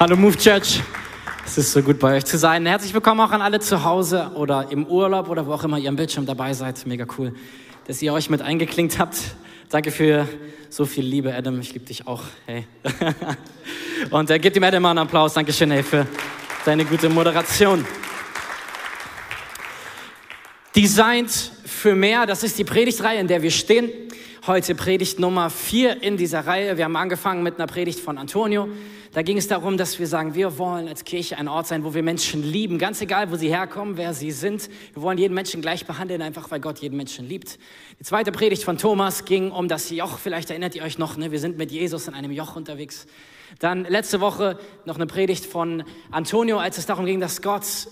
[0.00, 0.80] Hallo Move Church.
[1.44, 2.64] Es ist so gut bei euch zu sein.
[2.64, 5.90] Herzlich willkommen auch an alle zu Hause oder im Urlaub oder wo auch immer ihr
[5.90, 6.86] am Bildschirm dabei seid.
[6.86, 7.34] Mega cool,
[7.86, 9.18] dass ihr euch mit eingeklinkt habt.
[9.68, 10.26] Danke für
[10.70, 11.60] so viel Liebe, Adam.
[11.60, 12.22] Ich liebe dich auch.
[12.46, 12.64] Hey.
[14.10, 15.34] Und äh, gebt ihm Adam mal einen Applaus.
[15.34, 16.06] Dankeschön, hey, für
[16.64, 17.84] deine gute Moderation.
[20.74, 21.30] Designed
[21.66, 23.90] für mehr, das ist die Predigtreihe, in der wir stehen.
[24.46, 26.78] Heute Predigt Nummer vier in dieser Reihe.
[26.78, 28.66] Wir haben angefangen mit einer Predigt von Antonio.
[29.12, 31.94] Da ging es darum, dass wir sagen, wir wollen als Kirche ein Ort sein, wo
[31.94, 34.70] wir Menschen lieben, ganz egal, wo sie herkommen, wer sie sind.
[34.92, 37.58] Wir wollen jeden Menschen gleich behandeln, einfach weil Gott jeden Menschen liebt.
[37.98, 40.18] Die zweite Predigt von Thomas ging um das Joch.
[40.18, 41.32] Vielleicht erinnert ihr euch noch, ne?
[41.32, 43.08] wir sind mit Jesus in einem Joch unterwegs.
[43.58, 45.82] Dann letzte Woche noch eine Predigt von
[46.12, 47.88] Antonio, als es darum ging, dass Gott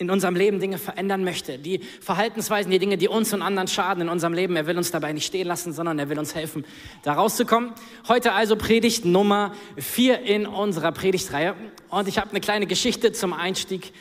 [0.00, 1.58] in unserem Leben Dinge verändern möchte.
[1.58, 4.56] Die Verhaltensweisen, die Dinge, die uns und anderen schaden in unserem Leben.
[4.56, 6.64] Er will uns dabei nicht stehen lassen, sondern er will uns helfen,
[7.02, 7.72] da rauszukommen.
[8.08, 11.54] Heute also Predigt Nummer vier in unserer Predigtreihe.
[11.90, 13.92] Und ich habe eine kleine Geschichte zum Einstieg,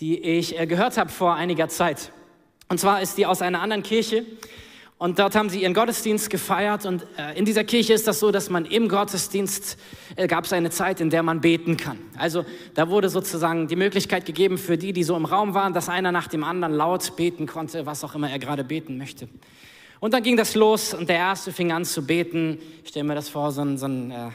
[0.00, 2.10] die ich äh, gehört habe vor einiger Zeit.
[2.68, 4.24] Und zwar ist die aus einer anderen Kirche.
[4.96, 6.86] Und dort haben sie ihren Gottesdienst gefeiert.
[6.86, 9.76] Und äh, in dieser Kirche ist das so, dass man im Gottesdienst
[10.16, 11.98] äh, gab es eine Zeit, in der man beten kann.
[12.16, 15.88] Also da wurde sozusagen die Möglichkeit gegeben für die, die so im Raum waren, dass
[15.88, 19.28] einer nach dem anderen laut beten konnte, was auch immer er gerade beten möchte.
[19.98, 22.58] Und dann ging das los und der Erste fing an zu beten.
[22.82, 24.30] Ich stelle mir das vor, so ein, so ein äh,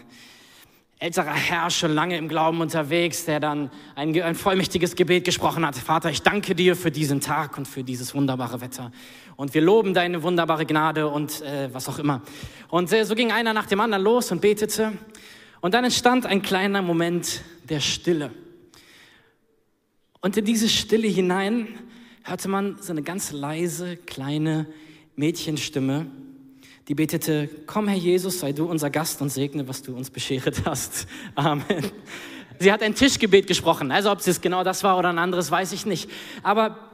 [1.00, 5.76] älterer Herr, schon lange im Glauben unterwegs, der dann ein, ein vollmächtiges Gebet gesprochen hat.
[5.76, 8.92] Vater, ich danke dir für diesen Tag und für dieses wunderbare Wetter.
[9.40, 12.22] Und wir loben deine wunderbare Gnade und äh, was auch immer.
[12.68, 14.92] Und äh, so ging einer nach dem anderen los und betete.
[15.62, 18.32] Und dann entstand ein kleiner Moment der Stille.
[20.20, 21.70] Und in diese Stille hinein
[22.24, 24.68] hörte man so eine ganz leise, kleine
[25.16, 26.08] Mädchenstimme,
[26.90, 30.64] die betete, komm Herr Jesus, sei du unser Gast und segne, was du uns beschert
[30.66, 31.08] hast.
[31.36, 31.90] Amen.
[32.60, 33.90] Sie hat ein Tischgebet gesprochen.
[33.94, 36.10] Also ob es genau das war oder ein anderes, weiß ich nicht.
[36.44, 36.89] Aber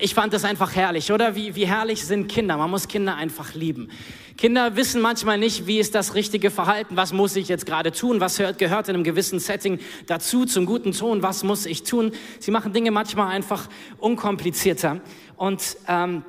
[0.00, 1.36] ich fand das einfach herrlich, oder?
[1.36, 2.56] Wie, wie herrlich sind Kinder.
[2.56, 3.90] Man muss Kinder einfach lieben.
[4.36, 8.18] Kinder wissen manchmal nicht, wie ist das richtige Verhalten, was muss ich jetzt gerade tun,
[8.18, 12.12] was hört, gehört in einem gewissen Setting dazu, zum guten Ton, was muss ich tun.
[12.40, 15.00] Sie machen Dinge manchmal einfach unkomplizierter.
[15.36, 16.24] Und ähm,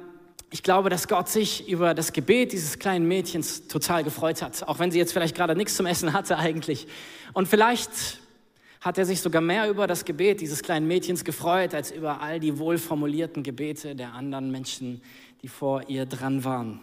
[0.52, 4.80] ich glaube, dass Gott sich über das Gebet dieses kleinen Mädchens total gefreut hat, auch
[4.80, 6.88] wenn sie jetzt vielleicht gerade nichts zum Essen hatte eigentlich.
[7.34, 7.90] Und vielleicht
[8.86, 12.40] hat er sich sogar mehr über das Gebet dieses kleinen Mädchens gefreut, als über all
[12.40, 15.02] die wohlformulierten Gebete der anderen Menschen,
[15.42, 16.80] die vor ihr dran waren.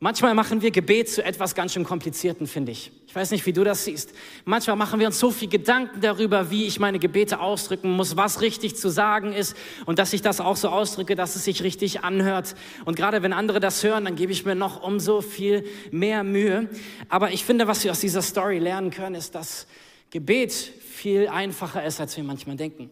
[0.00, 2.90] Manchmal machen wir Gebet zu etwas ganz schön Komplizierten, finde ich.
[3.06, 4.14] Ich weiß nicht, wie du das siehst.
[4.46, 8.40] Manchmal machen wir uns so viel Gedanken darüber, wie ich meine Gebete ausdrücken muss, was
[8.40, 9.54] richtig zu sagen ist
[9.84, 12.54] und dass ich das auch so ausdrücke, dass es sich richtig anhört.
[12.86, 16.70] Und gerade wenn andere das hören, dann gebe ich mir noch umso viel mehr Mühe.
[17.10, 19.66] Aber ich finde, was wir aus dieser Story lernen können, ist, dass
[20.14, 22.88] Gebet viel einfacher ist, als wir manchmal denken.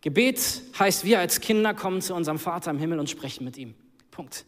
[0.00, 3.74] Gebet heißt, wir als Kinder kommen zu unserem Vater im Himmel und sprechen mit ihm.
[4.12, 4.44] Punkt.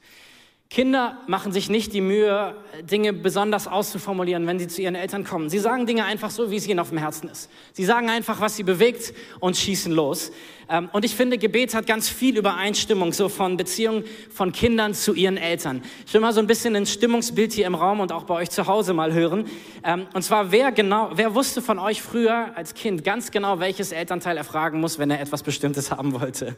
[0.74, 5.48] Kinder machen sich nicht die Mühe, Dinge besonders auszuformulieren, wenn sie zu ihren Eltern kommen.
[5.48, 7.48] Sie sagen Dinge einfach so, wie es ihnen auf dem Herzen ist.
[7.72, 10.32] Sie sagen einfach, was sie bewegt und schießen los.
[10.68, 14.02] Ähm, und ich finde, Gebet hat ganz viel Übereinstimmung, so von Beziehungen
[14.32, 15.80] von Kindern zu ihren Eltern.
[16.08, 18.50] Ich will mal so ein bisschen ein Stimmungsbild hier im Raum und auch bei euch
[18.50, 19.44] zu Hause mal hören.
[19.84, 23.92] Ähm, und zwar, wer genau, wer wusste von euch früher als Kind ganz genau, welches
[23.92, 26.56] Elternteil er fragen muss, wenn er etwas Bestimmtes haben wollte?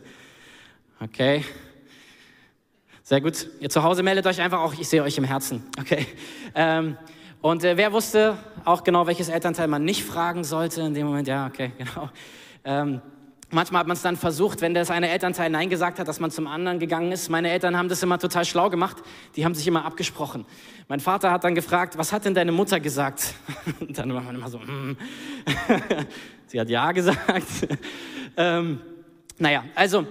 [1.01, 1.45] Okay,
[3.07, 3.47] sehr gut.
[3.61, 5.63] Ihr zu Hause meldet euch einfach auch, ich sehe euch im Herzen.
[5.79, 6.09] Okay.
[6.57, 6.97] Ähm,
[7.41, 11.29] und äh, wer wusste auch genau, welches Elternteil man nicht fragen sollte in dem Moment?
[11.29, 12.11] Ja, okay, genau.
[12.65, 13.01] Ähm,
[13.53, 16.33] manchmal hat man es dann versucht, wenn das eine Elternteil Nein gesagt hat, dass man
[16.33, 17.29] zum anderen gegangen ist.
[17.29, 18.97] Meine Eltern haben das immer total schlau gemacht.
[19.37, 20.45] Die haben sich immer abgesprochen.
[20.89, 23.35] Mein Vater hat dann gefragt, was hat denn deine Mutter gesagt?
[23.79, 24.97] Und dann war man immer so, mm.
[26.49, 27.69] sie hat Ja gesagt.
[28.37, 28.81] ähm,
[29.39, 30.07] naja, also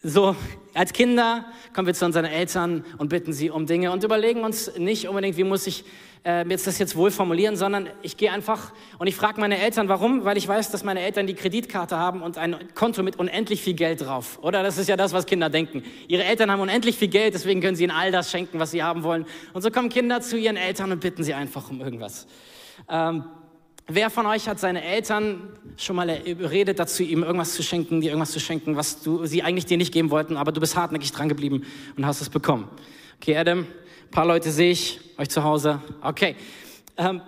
[0.00, 0.36] so,
[0.74, 1.44] als Kinder
[1.74, 5.36] kommen wir zu unseren Eltern und bitten sie um Dinge und überlegen uns nicht unbedingt,
[5.36, 5.84] wie muss ich
[6.24, 9.88] äh, jetzt das jetzt wohl formulieren, sondern ich gehe einfach und ich frage meine Eltern,
[9.88, 10.24] warum?
[10.24, 13.74] Weil ich weiß, dass meine Eltern die Kreditkarte haben und ein Konto mit unendlich viel
[13.74, 14.38] Geld drauf.
[14.40, 15.82] Oder das ist ja das, was Kinder denken.
[16.06, 18.84] Ihre Eltern haben unendlich viel Geld, deswegen können sie ihnen all das schenken, was sie
[18.84, 19.26] haben wollen.
[19.52, 22.28] Und so kommen Kinder zu ihren Eltern und bitten sie einfach um irgendwas.
[22.88, 23.24] Ähm,
[23.90, 25.48] Wer von euch hat seine Eltern
[25.78, 29.42] schon mal überredet dazu, ihm irgendwas zu schenken, dir irgendwas zu schenken, was du, sie
[29.42, 31.64] eigentlich dir nicht geben wollten, aber du bist hartnäckig dran geblieben
[31.96, 32.68] und hast es bekommen?
[33.16, 35.80] Okay, Adam, ein paar Leute sehe ich, euch zu Hause.
[36.02, 36.36] Okay.
[36.98, 37.22] Ähm,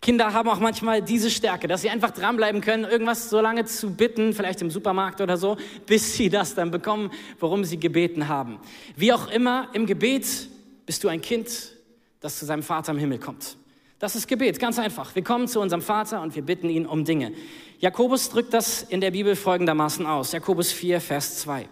[0.00, 3.92] Kinder haben auch manchmal diese Stärke, dass sie einfach dranbleiben können, irgendwas so lange zu
[3.92, 7.10] bitten, vielleicht im Supermarkt oder so, bis sie das dann bekommen,
[7.40, 8.60] worum sie gebeten haben.
[8.94, 10.48] Wie auch immer, im Gebet
[10.86, 11.72] bist du ein Kind,
[12.20, 13.56] das zu seinem Vater im Himmel kommt.
[14.00, 15.14] Das ist Gebet, ganz einfach.
[15.14, 17.34] Wir kommen zu unserem Vater und wir bitten ihn um Dinge.
[17.80, 20.32] Jakobus drückt das in der Bibel folgendermaßen aus.
[20.32, 21.68] Jakobus 4, Vers 2.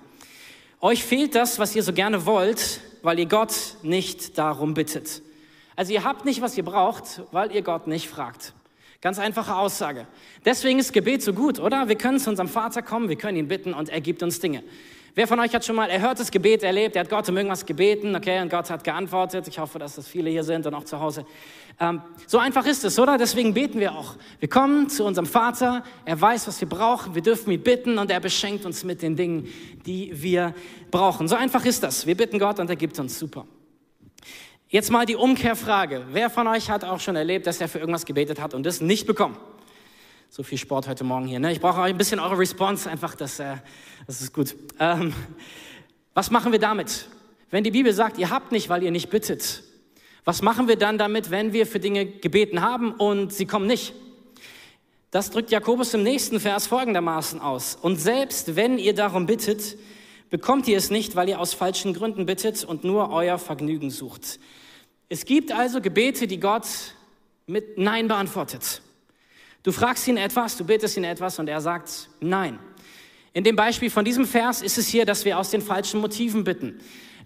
[0.83, 5.23] Euch fehlt das, was ihr so gerne wollt, weil ihr Gott nicht darum bittet.
[5.75, 8.53] Also ihr habt nicht, was ihr braucht, weil ihr Gott nicht fragt.
[9.01, 10.07] Ganz einfache Aussage.
[10.45, 11.89] Deswegen ist Gebet so gut, oder?
[11.89, 14.63] Wir können zu unserem Vater kommen, wir können ihn bitten und er gibt uns Dinge.
[15.19, 16.95] Wer von euch hat schon mal erhörtes Gebet erlebt?
[16.95, 19.49] Er hat Gott um irgendwas gebeten, okay, und Gott hat geantwortet.
[19.49, 21.27] Ich hoffe, dass das viele hier sind und auch zu Hause.
[21.81, 23.19] Ähm, so einfach ist es, oder?
[23.19, 24.15] Deswegen beten wir auch.
[24.39, 28.13] Wir kommen zu unserem Vater, er weiß, was wir brauchen, wir dürfen ihn bitten und
[28.13, 29.49] er beschenkt uns mit den Dingen,
[29.87, 30.55] die wir
[30.93, 31.27] brauchen.
[31.27, 32.07] So einfach ist das.
[32.07, 33.45] Wir bitten Gott und er gibt uns super.
[34.69, 36.05] Jetzt mal die Umkehrfrage.
[36.13, 38.81] Wer von euch hat auch schon erlebt, dass er für irgendwas gebetet hat und das
[38.81, 39.37] nicht bekommen?
[40.31, 41.41] So viel Sport heute Morgen hier.
[41.41, 41.53] Ne?
[41.53, 43.57] Ich brauche ein bisschen eure Response, einfach, das, äh,
[44.07, 44.55] das ist gut.
[44.79, 45.15] Ähm,
[46.13, 47.09] was machen wir damit?
[47.51, 49.63] Wenn die Bibel sagt, ihr habt nicht, weil ihr nicht bittet,
[50.25, 53.95] was machen wir dann damit, wenn wir für Dinge gebeten haben und sie kommen nicht?
[55.11, 57.77] Das drückt Jakobus im nächsten Vers folgendermaßen aus.
[57.81, 59.79] Und selbst wenn ihr darum bittet,
[60.29, 64.39] bekommt ihr es nicht, weil ihr aus falschen Gründen bittet und nur euer Vergnügen sucht.
[65.09, 66.67] Es gibt also Gebete, die Gott
[67.47, 68.83] mit Nein beantwortet.
[69.63, 72.59] Du fragst ihn etwas, du betest ihn etwas und er sagt nein.
[73.33, 76.45] In dem Beispiel von diesem Vers ist es hier, dass wir aus den falschen Motiven
[76.45, 76.81] bitten.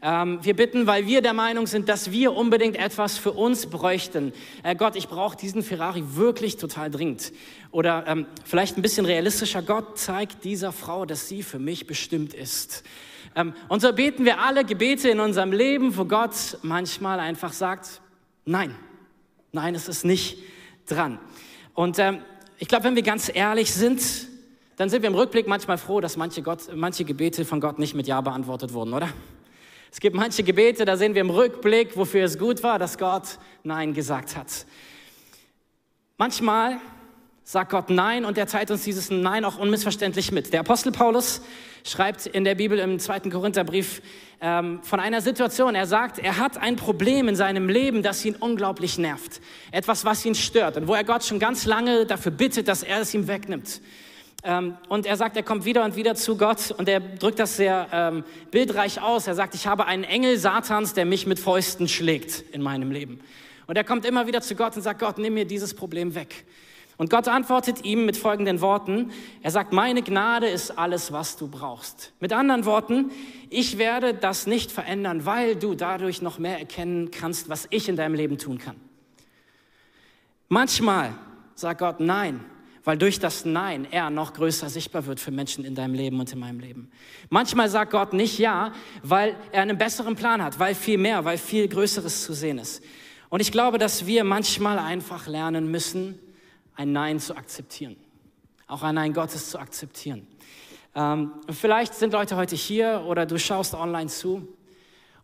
[0.04, 4.32] Ähm, wir bitten, weil wir der Meinung sind, dass wir unbedingt etwas für uns bräuchten.
[4.64, 7.32] Äh, Gott, ich brauche diesen Ferrari wirklich total dringend.
[7.70, 12.34] Oder ähm, vielleicht ein bisschen realistischer, Gott zeigt dieser Frau, dass sie für mich bestimmt
[12.34, 12.82] ist.
[13.36, 18.00] Ähm, und so beten wir alle Gebete in unserem Leben, wo Gott manchmal einfach sagt,
[18.44, 18.74] nein,
[19.52, 20.38] nein, es ist nicht
[20.86, 21.20] dran.
[21.74, 22.20] Und ähm,
[22.58, 24.28] ich glaube, wenn wir ganz ehrlich sind,
[24.76, 27.94] dann sind wir im Rückblick manchmal froh, dass manche, Gott, manche Gebete von Gott nicht
[27.94, 29.08] mit Ja beantwortet wurden, oder?
[29.90, 33.38] Es gibt manche Gebete, da sehen wir im Rückblick, wofür es gut war, dass Gott
[33.62, 34.66] Nein gesagt hat.
[36.16, 36.78] Manchmal
[37.44, 40.52] sagt Gott Nein und er teilt uns dieses Nein auch unmissverständlich mit.
[40.52, 41.42] Der Apostel Paulus
[41.84, 44.00] schreibt in der Bibel im zweiten Korintherbrief
[44.40, 45.74] ähm, von einer Situation.
[45.74, 49.40] Er sagt, er hat ein Problem in seinem Leben, das ihn unglaublich nervt.
[49.72, 53.00] Etwas, was ihn stört und wo er Gott schon ganz lange dafür bittet, dass er
[53.00, 53.80] es ihm wegnimmt.
[54.44, 57.56] Ähm, und er sagt, er kommt wieder und wieder zu Gott und er drückt das
[57.56, 59.26] sehr ähm, bildreich aus.
[59.26, 63.20] Er sagt, ich habe einen Engel Satans, der mich mit Fäusten schlägt in meinem Leben.
[63.66, 66.44] Und er kommt immer wieder zu Gott und sagt, Gott, nimm mir dieses Problem weg.
[66.96, 69.10] Und Gott antwortet ihm mit folgenden Worten.
[69.42, 72.12] Er sagt, meine Gnade ist alles, was du brauchst.
[72.20, 73.10] Mit anderen Worten,
[73.50, 77.96] ich werde das nicht verändern, weil du dadurch noch mehr erkennen kannst, was ich in
[77.96, 78.76] deinem Leben tun kann.
[80.48, 81.14] Manchmal
[81.54, 82.44] sagt Gott nein,
[82.84, 86.32] weil durch das Nein er noch größer sichtbar wird für Menschen in deinem Leben und
[86.32, 86.90] in meinem Leben.
[87.30, 88.72] Manchmal sagt Gott nicht ja,
[89.02, 92.82] weil er einen besseren Plan hat, weil viel mehr, weil viel Größeres zu sehen ist.
[93.28, 96.18] Und ich glaube, dass wir manchmal einfach lernen müssen,
[96.74, 97.96] ein Nein zu akzeptieren.
[98.66, 100.26] Auch ein Nein Gottes zu akzeptieren.
[100.94, 104.46] Ähm, vielleicht sind Leute heute hier oder du schaust online zu.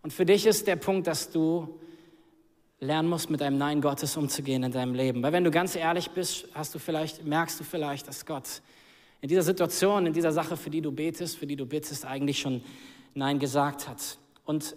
[0.03, 1.79] Und für dich ist der Punkt, dass du
[2.81, 5.23] lernen musst, mit einem Nein Gottes umzugehen in deinem Leben.
[5.23, 8.62] Weil wenn du ganz ehrlich bist, hast du vielleicht, merkst du vielleicht, dass Gott
[9.21, 12.39] in dieser Situation, in dieser Sache, für die du betest, für die du bittest, eigentlich
[12.39, 12.62] schon
[13.15, 14.19] Nein gesagt hat.
[14.45, 14.77] Und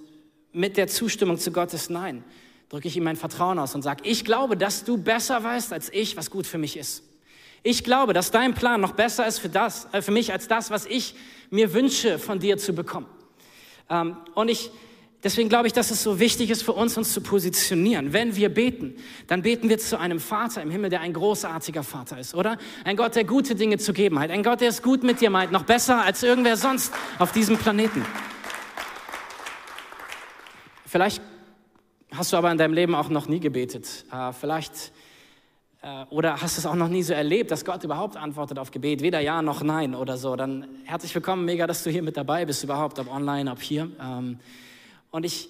[0.51, 2.23] mit der Zustimmung zu Gottes Nein
[2.71, 5.91] drücke ich ihm mein Vertrauen aus und sage, ich glaube, dass du besser weißt als
[5.91, 7.03] ich, was gut für mich ist.
[7.63, 10.71] Ich glaube, dass dein Plan noch besser ist für, das, äh, für mich als das,
[10.71, 11.13] was ich
[11.49, 13.07] mir wünsche, von dir zu bekommen.
[13.89, 14.71] Ähm, und ich,
[15.21, 18.13] deswegen glaube ich, dass es so wichtig ist für uns, uns zu positionieren.
[18.13, 18.95] Wenn wir beten,
[19.27, 22.57] dann beten wir zu einem Vater im Himmel, der ein großartiger Vater ist, oder?
[22.85, 24.31] Ein Gott, der gute Dinge zu geben hat.
[24.31, 27.57] Ein Gott, der es gut mit dir meint, noch besser als irgendwer sonst auf diesem
[27.57, 28.05] Planeten.
[30.87, 31.21] Vielleicht
[32.15, 34.05] hast du aber in deinem Leben auch noch nie gebetet.
[34.11, 34.91] Äh, vielleicht
[35.81, 39.01] äh, oder hast es auch noch nie so erlebt, dass Gott überhaupt antwortet auf Gebet,
[39.01, 40.35] weder ja noch nein oder so.
[40.35, 43.89] Dann herzlich willkommen, mega, dass du hier mit dabei bist, überhaupt, ob online, ob hier.
[43.99, 44.39] Ähm,
[45.09, 45.49] und ich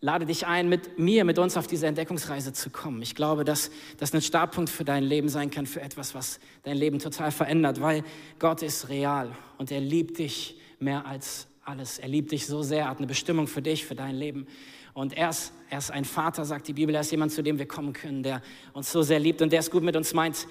[0.00, 3.00] lade dich ein, mit mir, mit uns auf diese Entdeckungsreise zu kommen.
[3.02, 6.76] Ich glaube, dass das ein Startpunkt für dein Leben sein kann, für etwas, was dein
[6.76, 8.02] Leben total verändert, weil
[8.40, 12.00] Gott ist real und er liebt dich mehr als alles.
[12.00, 14.48] Er liebt dich so sehr, hat eine Bestimmung für dich, für dein Leben.
[14.94, 16.94] Und er ist, er ist ein Vater, sagt die Bibel.
[16.94, 19.60] Er ist jemand, zu dem wir kommen können, der uns so sehr liebt und der
[19.60, 20.46] es gut mit uns meint.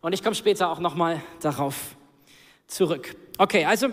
[0.00, 1.96] Und ich komme später auch nochmal darauf
[2.66, 3.16] zurück.
[3.38, 3.88] Okay, also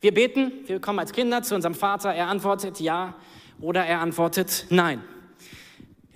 [0.00, 2.12] wir beten, wir kommen als Kinder zu unserem Vater.
[2.12, 3.14] Er antwortet ja
[3.60, 5.02] oder er antwortet nein.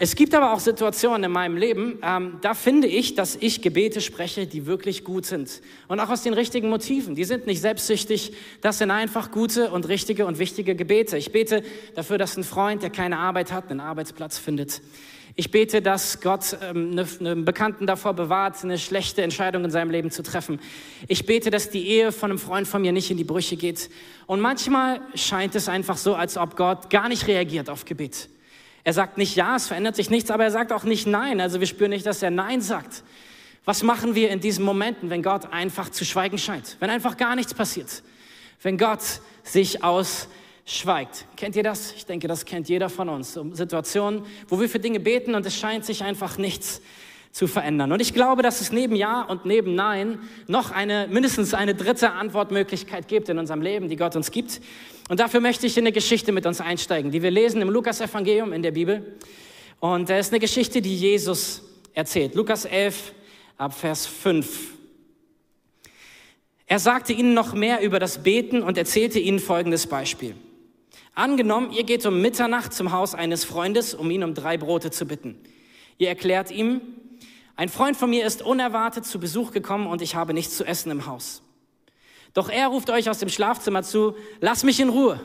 [0.03, 4.01] Es gibt aber auch Situationen in meinem Leben, ähm, da finde ich, dass ich Gebete
[4.01, 5.61] spreche, die wirklich gut sind.
[5.89, 7.15] Und auch aus den richtigen Motiven.
[7.15, 11.19] Die sind nicht selbstsüchtig, das sind einfach gute und richtige und wichtige Gebete.
[11.19, 11.63] Ich bete
[11.97, 14.81] dafür, dass ein Freund, der keine Arbeit hat, einen Arbeitsplatz findet.
[15.37, 20.11] Ich bete, dass Gott ähm, einen Bekannten davor bewahrt, eine schlechte Entscheidung in seinem Leben
[20.11, 20.61] zu treffen.
[21.09, 23.91] Ich bete, dass die Ehe von einem Freund von mir nicht in die Brüche geht.
[24.27, 28.31] Und manchmal scheint es einfach so, als ob Gott gar nicht reagiert auf Gebet.
[28.85, 31.41] Er sagt nicht ja, es verändert sich nichts, aber er sagt auch nicht nein.
[31.41, 33.03] Also wir spüren nicht, dass er nein sagt.
[33.65, 36.77] Was machen wir in diesen Momenten, wenn Gott einfach zu schweigen scheint?
[36.81, 38.03] Wenn einfach gar nichts passiert?
[38.63, 39.03] Wenn Gott
[39.43, 41.27] sich ausschweigt?
[41.37, 41.93] Kennt ihr das?
[41.93, 43.39] Ich denke, das kennt jeder von uns.
[43.53, 46.81] Situationen, wo wir für Dinge beten und es scheint sich einfach nichts
[47.33, 47.93] zu verändern.
[47.93, 50.19] Und ich glaube, dass es neben Ja und neben Nein
[50.49, 54.61] noch eine, mindestens eine dritte Antwortmöglichkeit gibt in unserem Leben, die Gott uns gibt.
[55.09, 58.53] Und dafür möchte ich in eine Geschichte mit uns einsteigen, die wir lesen im Lukas-Evangelium
[58.53, 59.17] in der Bibel.
[59.79, 61.63] Und es ist eine Geschichte, die Jesus
[61.95, 62.35] erzählt.
[62.35, 63.13] Lukas 11
[63.57, 64.75] ab Vers 5.
[66.67, 70.35] Er sagte ihnen noch mehr über das Beten und erzählte ihnen folgendes Beispiel.
[71.15, 75.07] Angenommen, ihr geht um Mitternacht zum Haus eines Freundes, um ihn um drei Brote zu
[75.07, 75.37] bitten.
[75.99, 76.81] Ihr erklärt ihm,
[77.61, 80.91] ein Freund von mir ist unerwartet zu Besuch gekommen und ich habe nichts zu essen
[80.91, 81.43] im Haus.
[82.33, 85.21] Doch er ruft euch aus dem Schlafzimmer zu, lass mich in Ruhe.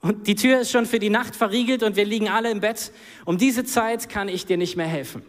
[0.00, 2.90] Und die Tür ist schon für die Nacht verriegelt und wir liegen alle im Bett.
[3.24, 5.22] Um diese Zeit kann ich dir nicht mehr helfen.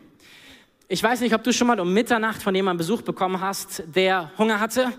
[0.88, 4.32] Ich weiß nicht, ob du schon mal um Mitternacht von jemandem Besuch bekommen hast, der
[4.40, 4.92] Hunger hatte.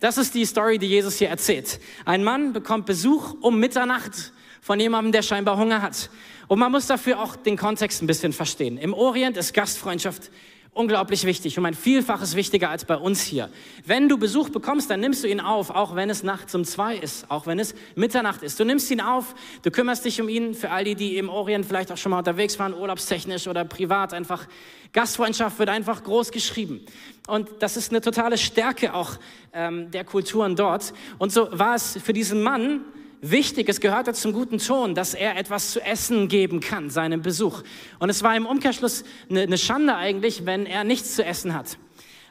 [0.00, 1.78] Das ist die Story, die Jesus hier erzählt.
[2.04, 6.10] Ein Mann bekommt Besuch um Mitternacht von jemandem, der scheinbar Hunger hat.
[6.48, 8.76] Und man muss dafür auch den Kontext ein bisschen verstehen.
[8.76, 10.30] Im Orient ist Gastfreundschaft
[10.72, 13.50] unglaublich wichtig um ein Vielfaches wichtiger als bei uns hier.
[13.84, 16.96] Wenn du Besuch bekommst, dann nimmst du ihn auf, auch wenn es nachts um zwei
[16.96, 18.58] ist, auch wenn es Mitternacht ist.
[18.60, 20.54] Du nimmst ihn auf, du kümmerst dich um ihn.
[20.54, 24.14] Für all die, die im Orient vielleicht auch schon mal unterwegs waren, urlaubstechnisch oder privat,
[24.14, 24.46] einfach
[24.92, 26.80] Gastfreundschaft wird einfach groß geschrieben.
[27.26, 29.18] Und das ist eine totale Stärke auch
[29.52, 30.92] ähm, der Kulturen dort.
[31.18, 32.80] Und so war es für diesen Mann
[33.20, 37.62] wichtig, es gehörte zum guten Ton, dass er etwas zu essen geben kann, seinem Besuch.
[37.98, 41.78] Und es war im Umkehrschluss eine, Schande eigentlich, wenn er nichts zu essen hat.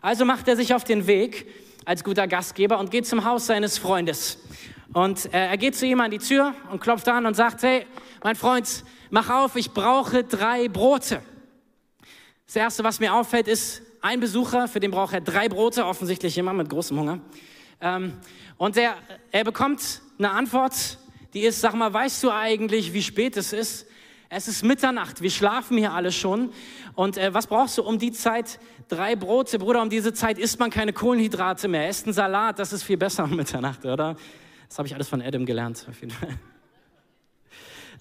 [0.01, 1.47] Also macht er sich auf den Weg
[1.85, 4.39] als guter Gastgeber und geht zum Haus seines Freundes.
[4.93, 7.85] Und äh, er geht zu ihm an die Tür und klopft an und sagt, hey,
[8.23, 11.21] mein Freund, mach auf, ich brauche drei Brote.
[12.47, 16.35] Das Erste, was mir auffällt, ist, ein Besucher, für den braucht er drei Brote, offensichtlich
[16.35, 17.19] jemand mit großem Hunger.
[17.81, 18.13] Ähm,
[18.57, 18.95] und er,
[19.31, 20.97] er bekommt eine Antwort,
[21.33, 23.87] die ist, sag mal, weißt du eigentlich, wie spät es ist?
[24.27, 26.51] Es ist Mitternacht, wir schlafen hier alle schon.
[26.93, 28.59] Und äh, was brauchst du um die Zeit?
[28.89, 31.87] Drei Brote, Bruder, um diese Zeit isst man keine Kohlenhydrate mehr.
[31.87, 34.17] Esst einen Salat, das ist viel besser um Mitternacht, oder?
[34.67, 36.37] Das habe ich alles von Adam gelernt, auf jeden Fall.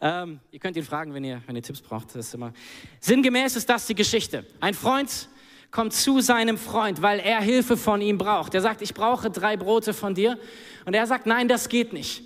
[0.00, 2.14] Ähm, ihr könnt ihn fragen, wenn ihr, wenn ihr Tipps braucht.
[2.14, 2.52] Das ist immer.
[3.00, 4.46] Sinngemäß ist das die Geschichte.
[4.60, 5.28] Ein Freund
[5.70, 8.54] kommt zu seinem Freund, weil er Hilfe von ihm braucht.
[8.54, 10.38] Er sagt, ich brauche drei Brote von dir.
[10.86, 12.22] Und er sagt, nein, das geht nicht.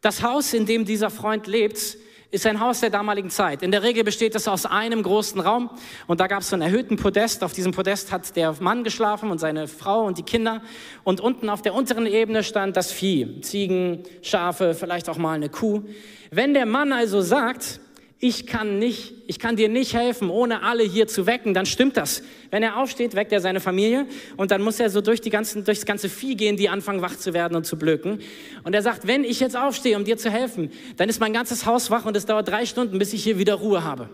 [0.00, 1.98] Das Haus, in dem dieser Freund lebt,
[2.34, 3.62] ist ein Haus der damaligen Zeit.
[3.62, 5.70] In der Regel besteht es aus einem großen Raum
[6.08, 7.44] und da gab es so einen erhöhten Podest.
[7.44, 10.60] Auf diesem Podest hat der Mann geschlafen und seine Frau und die Kinder.
[11.04, 13.40] Und unten auf der unteren Ebene stand das Vieh.
[13.42, 15.84] Ziegen, Schafe, vielleicht auch mal eine Kuh.
[16.32, 17.78] Wenn der Mann also sagt,
[18.26, 21.98] ich kann nicht, ich kann dir nicht helfen, ohne alle hier zu wecken, dann stimmt
[21.98, 22.22] das.
[22.50, 24.06] Wenn er aufsteht, weckt er seine Familie
[24.38, 27.16] und dann muss er so durch die ganzen, durchs ganze Vieh gehen, die anfangen wach
[27.16, 28.22] zu werden und zu blöken.
[28.62, 31.66] Und er sagt, wenn ich jetzt aufstehe, um dir zu helfen, dann ist mein ganzes
[31.66, 34.08] Haus wach und es dauert drei Stunden, bis ich hier wieder Ruhe habe.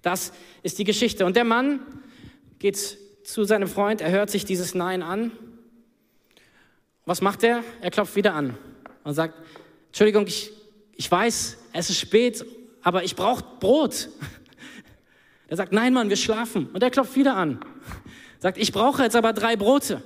[0.00, 0.32] Das
[0.62, 1.26] ist die Geschichte.
[1.26, 1.80] Und der Mann
[2.60, 2.78] geht
[3.24, 5.32] zu seinem Freund, er hört sich dieses Nein an.
[7.06, 7.64] Was macht er?
[7.80, 8.56] Er klopft wieder an
[9.02, 9.34] und sagt,
[9.88, 10.52] Entschuldigung, ich,
[10.94, 12.44] ich weiß, es ist spät
[12.84, 14.08] aber ich brauche Brot.
[15.48, 16.68] Er sagt, nein, Mann, wir schlafen.
[16.72, 17.60] Und er klopft wieder an.
[18.38, 20.02] Sagt, ich brauche jetzt aber drei Brote.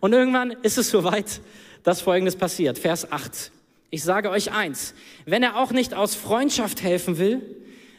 [0.00, 1.40] Und irgendwann ist es soweit,
[1.82, 2.78] dass Folgendes passiert.
[2.78, 3.50] Vers 8.
[3.90, 4.94] Ich sage euch eins,
[5.26, 7.40] wenn er auch nicht aus Freundschaft helfen will,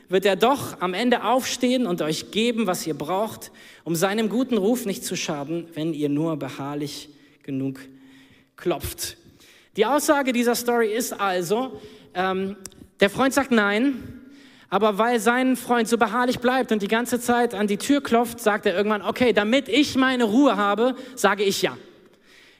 [0.09, 3.51] wird er doch am Ende aufstehen und euch geben, was ihr braucht,
[3.83, 7.09] um seinem guten Ruf nicht zu schaden, wenn ihr nur beharrlich
[7.43, 7.79] genug
[8.57, 9.17] klopft.
[9.77, 11.79] Die Aussage dieser Story ist also,
[12.13, 12.57] ähm,
[12.99, 14.20] der Freund sagt nein,
[14.71, 18.39] aber weil sein Freund so beharrlich bleibt und die ganze Zeit an die Tür klopft,
[18.39, 21.77] sagt er irgendwann, okay, damit ich meine Ruhe habe, sage ich ja.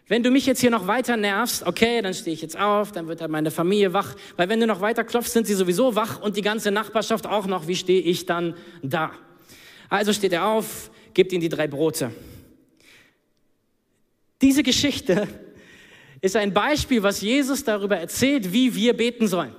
[0.10, 3.08] Wenn du mich jetzt hier noch weiter nervst, okay, dann stehe ich jetzt auf, dann
[3.08, 6.22] wird halt meine Familie wach, weil wenn du noch weiter klopfst, sind sie sowieso wach
[6.22, 9.12] und die ganze Nachbarschaft auch noch, wie stehe ich dann da?
[9.88, 12.12] Also steht er auf, gibt ihnen die drei Brote.
[14.42, 15.30] Diese Geschichte
[16.22, 19.56] ist ein Beispiel, was Jesus darüber erzählt, wie wir beten sollen.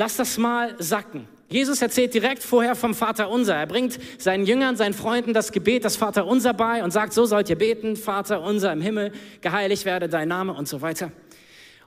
[0.00, 1.28] Lass das mal sacken.
[1.50, 3.56] Jesus erzählt direkt vorher vom Vater unser.
[3.56, 7.26] Er bringt seinen Jüngern, seinen Freunden das Gebet, das Vater unser bei und sagt, so
[7.26, 11.12] sollt ihr beten, Vater unser im Himmel, geheiligt werde dein Name und so weiter.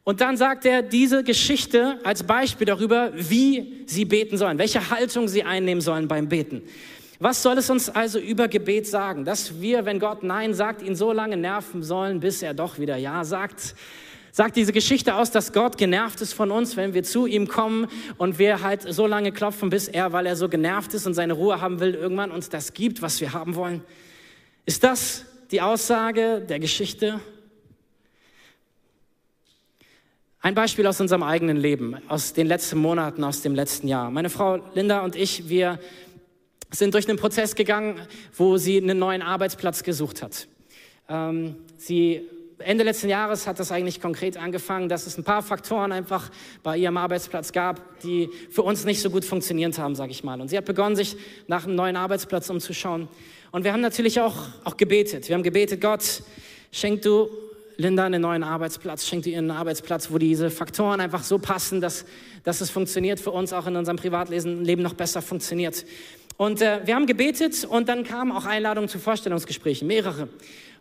[0.03, 5.27] Und dann sagt er diese Geschichte als Beispiel darüber, wie sie beten sollen, welche Haltung
[5.27, 6.62] sie einnehmen sollen beim Beten.
[7.17, 9.25] Was soll es uns also über Gebet sagen?
[9.25, 12.96] Dass wir, wenn Gott Nein sagt, ihn so lange nerven sollen, bis er doch wieder
[12.96, 13.74] Ja sagt?
[14.35, 17.87] Sagt diese Geschichte aus, dass Gott genervt ist von uns, wenn wir zu ihm kommen
[18.17, 21.33] und wir halt so lange klopfen, bis er, weil er so genervt ist und seine
[21.33, 23.83] Ruhe haben will, irgendwann uns das gibt, was wir haben wollen?
[24.65, 27.19] Ist das die Aussage der Geschichte?
[30.41, 34.09] Ein Beispiel aus unserem eigenen Leben, aus den letzten Monaten, aus dem letzten Jahr.
[34.09, 35.77] Meine Frau Linda und ich, wir
[36.71, 38.01] sind durch einen Prozess gegangen,
[38.35, 40.47] wo sie einen neuen Arbeitsplatz gesucht hat.
[41.07, 42.27] Ähm, sie
[42.63, 46.29] Ende letzten Jahres hat das eigentlich konkret angefangen, dass es ein paar Faktoren einfach
[46.63, 50.41] bei ihrem Arbeitsplatz gab, die für uns nicht so gut funktioniert haben, sage ich mal.
[50.41, 51.15] Und sie hat begonnen, sich
[51.48, 53.08] nach einem neuen Arbeitsplatz umzuschauen.
[53.51, 55.29] Und wir haben natürlich auch, auch gebetet.
[55.29, 56.24] Wir haben gebetet, Gott,
[56.72, 57.29] schenk du
[57.77, 62.05] Linda einen neuen Arbeitsplatz, schenkt ihr einen Arbeitsplatz, wo diese Faktoren einfach so passen, dass,
[62.43, 65.86] dass es funktioniert für uns, auch in unserem Privatleben noch besser funktioniert.
[66.38, 70.29] Und äh, wir haben gebetet und dann kamen auch Einladungen zu Vorstellungsgesprächen, mehrere.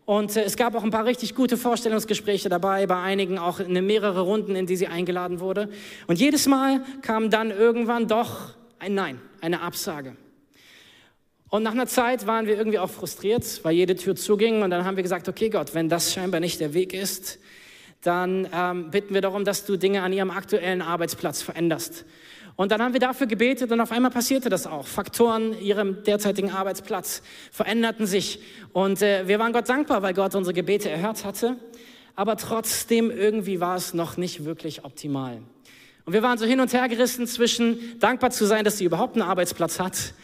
[0.05, 3.83] Und äh, es gab auch ein paar richtig gute Vorstellungsgespräche dabei, bei einigen auch eine
[3.83, 5.69] mehrere Runden, in die sie eingeladen wurde.
[6.07, 10.17] Und jedes Mal kam dann irgendwann doch ein Nein, eine Absage.
[11.49, 14.63] Und nach einer Zeit waren wir irgendwie auch frustriert, weil jede Tür zuging.
[14.63, 17.39] Und dann haben wir gesagt, okay Gott, wenn das scheinbar nicht der Weg ist,
[18.01, 22.05] dann ähm, bitten wir darum, dass du Dinge an ihrem aktuellen Arbeitsplatz veränderst.
[22.57, 24.87] Und dann haben wir dafür gebetet und auf einmal passierte das auch.
[24.87, 28.41] Faktoren ihrem derzeitigen Arbeitsplatz veränderten sich.
[28.73, 31.57] Und äh, wir waren Gott dankbar, weil Gott unsere Gebete erhört hatte.
[32.15, 35.41] Aber trotzdem irgendwie war es noch nicht wirklich optimal.
[36.05, 39.15] Und wir waren so hin und her gerissen zwischen dankbar zu sein, dass sie überhaupt
[39.15, 40.15] einen Arbeitsplatz hat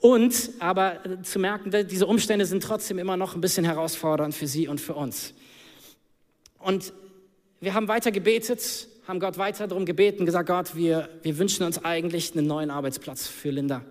[0.00, 4.46] und aber äh, zu merken, diese Umstände sind trotzdem immer noch ein bisschen herausfordernd für
[4.46, 5.34] sie und für uns.
[6.58, 6.92] Und
[7.60, 11.84] wir haben weiter gebetet, haben Gott weiter darum gebeten, gesagt, Gott, wir, wir wünschen uns
[11.84, 13.82] eigentlich einen neuen Arbeitsplatz für Linda.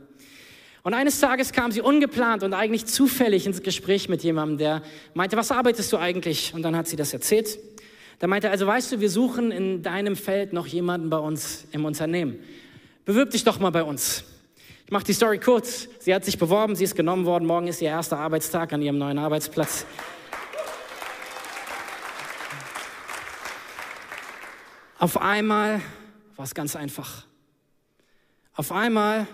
[0.84, 4.82] Und eines Tages kam sie ungeplant und eigentlich zufällig ins Gespräch mit jemandem, der
[5.14, 6.54] meinte, was arbeitest du eigentlich?
[6.54, 7.58] Und dann hat sie das erzählt.
[8.20, 11.86] Da meinte also weißt du, wir suchen in deinem Feld noch jemanden bei uns im
[11.86, 12.40] Unternehmen.
[13.06, 14.26] Bewirb dich doch mal bei uns.
[14.86, 15.88] Ich mache die Story kurz.
[16.00, 17.46] Sie hat sich beworben, sie ist genommen worden.
[17.46, 19.86] Morgen ist ihr erster Arbeitstag an ihrem neuen Arbeitsplatz.
[24.98, 25.82] Auf einmal
[26.38, 27.26] war es ganz einfach.
[28.54, 29.28] Auf einmal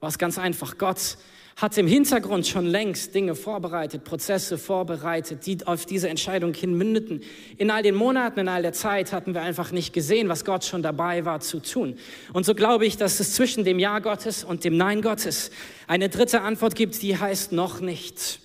[0.00, 0.76] war es ganz einfach.
[0.76, 1.16] Gott
[1.56, 7.22] hat im Hintergrund schon längst Dinge vorbereitet, Prozesse vorbereitet, die auf diese Entscheidung hin mündeten.
[7.58, 10.64] In all den Monaten, in all der Zeit hatten wir einfach nicht gesehen, was Gott
[10.64, 11.96] schon dabei war zu tun.
[12.32, 15.52] Und so glaube ich, dass es zwischen dem Ja Gottes und dem Nein Gottes
[15.86, 18.40] eine dritte Antwort gibt, die heißt noch nicht.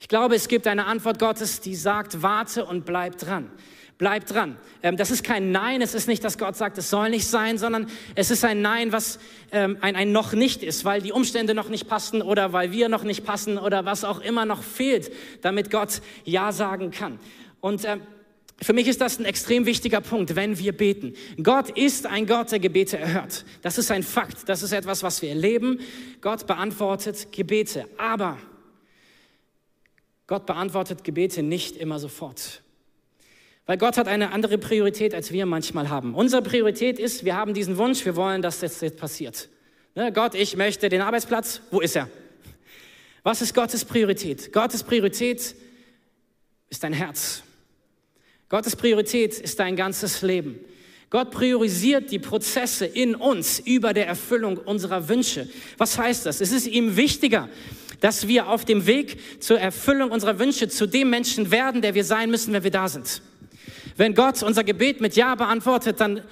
[0.00, 3.52] Ich glaube, es gibt eine Antwort Gottes, die sagt, warte und bleib dran.
[4.02, 4.56] Bleib dran.
[4.82, 7.56] Ähm, das ist kein Nein, es ist nicht, dass Gott sagt, es soll nicht sein,
[7.56, 7.86] sondern
[8.16, 9.20] es ist ein Nein, was
[9.52, 12.88] ähm, ein, ein noch nicht ist, weil die Umstände noch nicht passen oder weil wir
[12.88, 15.12] noch nicht passen oder was auch immer noch fehlt,
[15.42, 17.20] damit Gott Ja sagen kann.
[17.60, 18.00] Und ähm,
[18.60, 21.14] für mich ist das ein extrem wichtiger Punkt, wenn wir beten.
[21.40, 23.44] Gott ist ein Gott, der Gebete erhört.
[23.62, 24.48] Das ist ein Fakt.
[24.48, 25.78] Das ist etwas, was wir erleben.
[26.20, 27.86] Gott beantwortet Gebete.
[27.98, 28.36] Aber
[30.26, 32.62] Gott beantwortet Gebete nicht immer sofort.
[33.66, 36.14] Weil Gott hat eine andere Priorität, als wir manchmal haben.
[36.14, 39.48] Unsere Priorität ist, wir haben diesen Wunsch, wir wollen, dass das jetzt passiert.
[39.94, 40.12] Ne?
[40.12, 41.60] Gott, ich möchte den Arbeitsplatz.
[41.70, 42.08] Wo ist er?
[43.22, 44.52] Was ist Gottes Priorität?
[44.52, 45.54] Gottes Priorität
[46.70, 47.42] ist dein Herz.
[48.48, 50.58] Gottes Priorität ist dein ganzes Leben.
[51.08, 55.48] Gott priorisiert die Prozesse in uns über der Erfüllung unserer Wünsche.
[55.78, 56.40] Was heißt das?
[56.40, 57.48] Es ist ihm wichtiger,
[58.00, 62.04] dass wir auf dem Weg zur Erfüllung unserer Wünsche zu dem Menschen werden, der wir
[62.04, 63.22] sein müssen, wenn wir da sind.
[63.96, 66.22] Wenn Gott unser Gebet mit Ja beantwortet, dann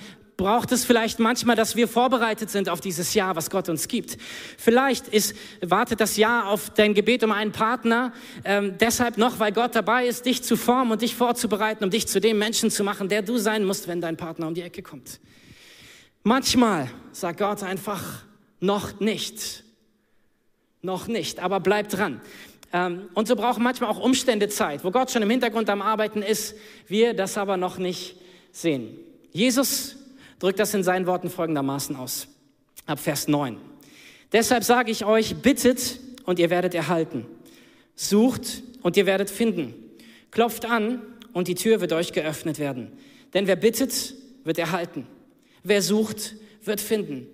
[0.41, 4.17] braucht es vielleicht manchmal, dass wir vorbereitet sind auf dieses Ja, was Gott uns gibt.
[4.57, 9.53] Vielleicht ist, wartet das Ja auf dein Gebet um einen Partner, ähm, deshalb noch, weil
[9.53, 12.85] Gott dabei ist, dich zu formen und dich vorzubereiten, um dich zu dem Menschen zu
[12.85, 15.21] machen, der du sein musst, wenn dein Partner um die Ecke kommt.
[16.23, 18.25] Manchmal sagt Gott einfach,
[18.61, 19.65] noch nicht.
[20.81, 22.23] Noch nicht, aber bleib dran.
[22.73, 26.23] Ähm, und so brauchen manchmal auch Umstände Zeit, wo Gott schon im Hintergrund am Arbeiten
[26.23, 26.55] ist,
[26.87, 28.17] wir das aber noch nicht
[28.53, 28.97] sehen.
[29.33, 29.97] Jesus
[30.39, 32.29] drückt das in seinen Worten folgendermaßen aus.
[32.87, 33.57] Ab Vers 9.
[34.33, 37.27] Deshalb sage ich euch, bittet und ihr werdet erhalten.
[37.97, 39.75] Sucht und ihr werdet finden.
[40.31, 41.03] Klopft an
[41.33, 42.93] und die Tür wird euch geöffnet werden.
[43.35, 45.07] Denn wer bittet, wird erhalten.
[45.63, 47.27] Wer sucht, wird finden.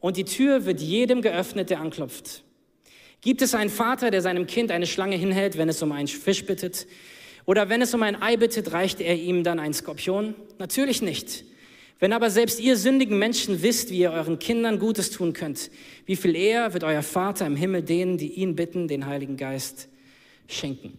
[0.00, 2.42] und die Tür wird jedem geöffnet, der anklopft.
[3.22, 6.44] Gibt es einen Vater, der seinem Kind eine Schlange hinhält, wenn es um einen Fisch
[6.44, 6.88] bittet?
[7.46, 10.34] Oder wenn es um ein Ei bittet, reicht er ihm dann einen Skorpion?
[10.58, 11.44] Natürlich nicht.
[12.00, 15.70] Wenn aber selbst ihr sündigen Menschen wisst, wie ihr euren Kindern Gutes tun könnt,
[16.04, 19.88] wie viel eher wird euer Vater im Himmel denen, die ihn bitten, den Heiligen Geist
[20.48, 20.98] schenken.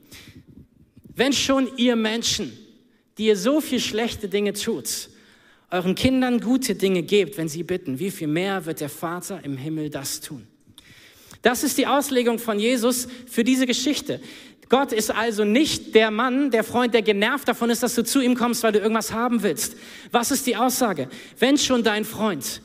[1.13, 2.57] Wenn schon ihr Menschen,
[3.17, 5.09] die ihr so viel schlechte Dinge tut,
[5.69, 9.57] euren Kindern gute Dinge gebt, wenn sie bitten, wie viel mehr wird der Vater im
[9.57, 10.47] Himmel das tun?
[11.43, 14.19] Das ist die Auslegung von Jesus für diese Geschichte.
[14.69, 18.21] Gott ist also nicht der Mann, der Freund, der genervt davon ist, dass du zu
[18.21, 19.75] ihm kommst, weil du irgendwas haben willst.
[20.11, 21.09] Was ist die Aussage?
[21.37, 22.61] Wenn schon dein Freund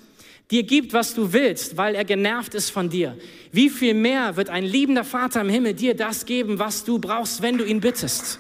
[0.51, 3.19] dir gibt, was du willst, weil er genervt ist von dir,
[3.53, 7.43] wie viel mehr wird ein liebender Vater im Himmel dir das geben, was du brauchst,
[7.43, 8.39] wenn du ihn bittest?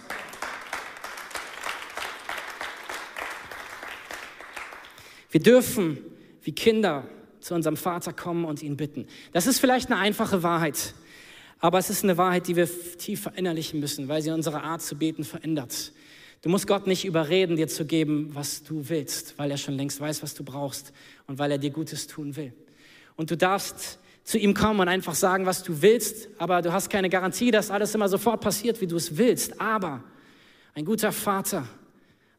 [5.30, 5.98] Wir dürfen
[6.42, 7.04] wie Kinder
[7.40, 9.06] zu unserem Vater kommen und ihn bitten.
[9.32, 10.94] Das ist vielleicht eine einfache Wahrheit,
[11.60, 14.96] aber es ist eine Wahrheit, die wir tief verinnerlichen müssen, weil sie unsere Art zu
[14.96, 15.92] beten verändert.
[16.42, 20.00] Du musst Gott nicht überreden, dir zu geben, was du willst, weil er schon längst
[20.00, 20.92] weiß, was du brauchst
[21.26, 22.52] und weil er dir Gutes tun will.
[23.16, 26.90] Und du darfst zu ihm kommen und einfach sagen, was du willst, aber du hast
[26.90, 29.60] keine Garantie, dass alles immer sofort passiert, wie du es willst.
[29.60, 30.04] Aber
[30.74, 31.66] ein guter Vater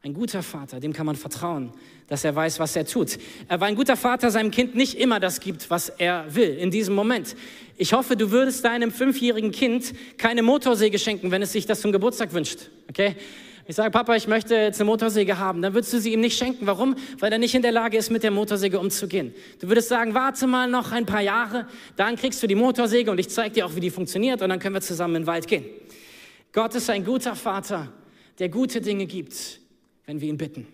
[0.02, 1.72] ein guter Vater, dem kann man vertrauen,
[2.06, 3.18] dass er weiß, was er tut.
[3.48, 6.70] Er war ein guter Vater, seinem Kind nicht immer das gibt, was er will in
[6.70, 7.36] diesem Moment.
[7.76, 11.92] Ich hoffe, du würdest deinem fünfjährigen Kind keine Motorsäge schenken, wenn es sich das zum
[11.92, 12.70] Geburtstag wünscht.
[12.88, 13.14] Okay?
[13.66, 15.60] Ich sage, Papa, ich möchte jetzt eine Motorsäge haben.
[15.60, 16.66] Dann würdest du sie ihm nicht schenken.
[16.66, 16.96] Warum?
[17.18, 19.34] Weil er nicht in der Lage ist, mit der Motorsäge umzugehen.
[19.60, 23.20] Du würdest sagen, warte mal noch ein paar Jahre, dann kriegst du die Motorsäge und
[23.20, 25.46] ich zeige dir auch, wie die funktioniert und dann können wir zusammen in den Wald
[25.46, 25.66] gehen.
[26.52, 27.92] Gott ist ein guter Vater,
[28.38, 29.60] der gute Dinge gibt
[30.06, 30.66] wenn wir ihn bitten.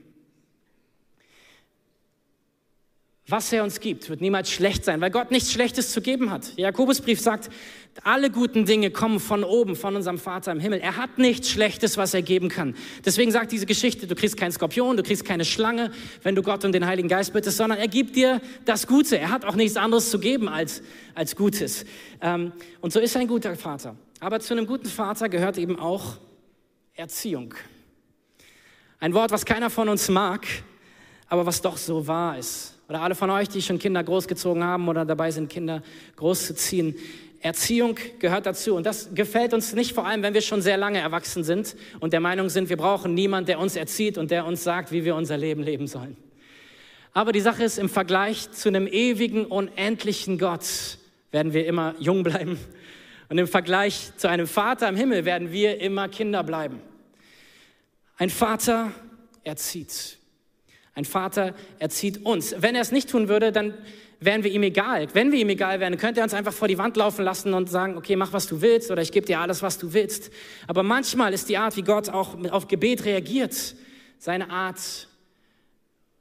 [3.29, 6.57] Was er uns gibt, wird niemals schlecht sein, weil Gott nichts Schlechtes zu geben hat.
[6.57, 7.51] Der Jakobusbrief sagt,
[8.05, 10.79] alle guten Dinge kommen von oben, von unserem Vater im Himmel.
[10.79, 12.77] Er hat nichts Schlechtes, was er geben kann.
[13.05, 15.91] Deswegen sagt diese Geschichte, du kriegst keinen Skorpion, du kriegst keine Schlange,
[16.23, 19.19] wenn du Gott und den Heiligen Geist bittest, sondern er gibt dir das Gute.
[19.19, 20.83] Er hat auch nichts anderes zu geben als,
[21.17, 21.85] als Gutes.
[22.21, 23.97] Ähm, und so ist er ein guter Vater.
[24.21, 26.19] Aber zu einem guten Vater gehört eben auch
[26.95, 27.55] Erziehung.
[28.99, 30.47] Ein Wort, was keiner von uns mag,
[31.29, 32.79] aber was doch so wahr ist.
[32.89, 35.83] Oder alle von euch, die schon Kinder großgezogen haben oder dabei sind, Kinder
[36.17, 36.95] großzuziehen.
[37.41, 38.75] Erziehung gehört dazu.
[38.75, 42.13] Und das gefällt uns nicht vor allem, wenn wir schon sehr lange erwachsen sind und
[42.13, 45.15] der Meinung sind, wir brauchen niemanden, der uns erzieht und der uns sagt, wie wir
[45.15, 46.17] unser Leben leben sollen.
[47.13, 50.65] Aber die Sache ist, im Vergleich zu einem ewigen, unendlichen Gott
[51.33, 52.59] werden wir immer jung bleiben.
[53.29, 56.81] Und im Vergleich zu einem Vater im Himmel werden wir immer Kinder bleiben.
[58.17, 58.93] Ein Vater
[59.45, 60.19] erzieht.
[60.95, 62.55] Ein Vater erzieht uns.
[62.59, 63.75] Wenn er es nicht tun würde, dann
[64.21, 65.09] wären wir ihm egal.
[65.15, 67.69] Wenn wir ihm egal wären, könnte er uns einfach vor die Wand laufen lassen und
[67.69, 70.31] sagen, okay, mach was du willst oder ich gebe dir alles, was du willst.
[70.67, 73.77] Aber manchmal ist die Art, wie Gott auch auf Gebet reagiert,
[74.19, 75.09] seine Art,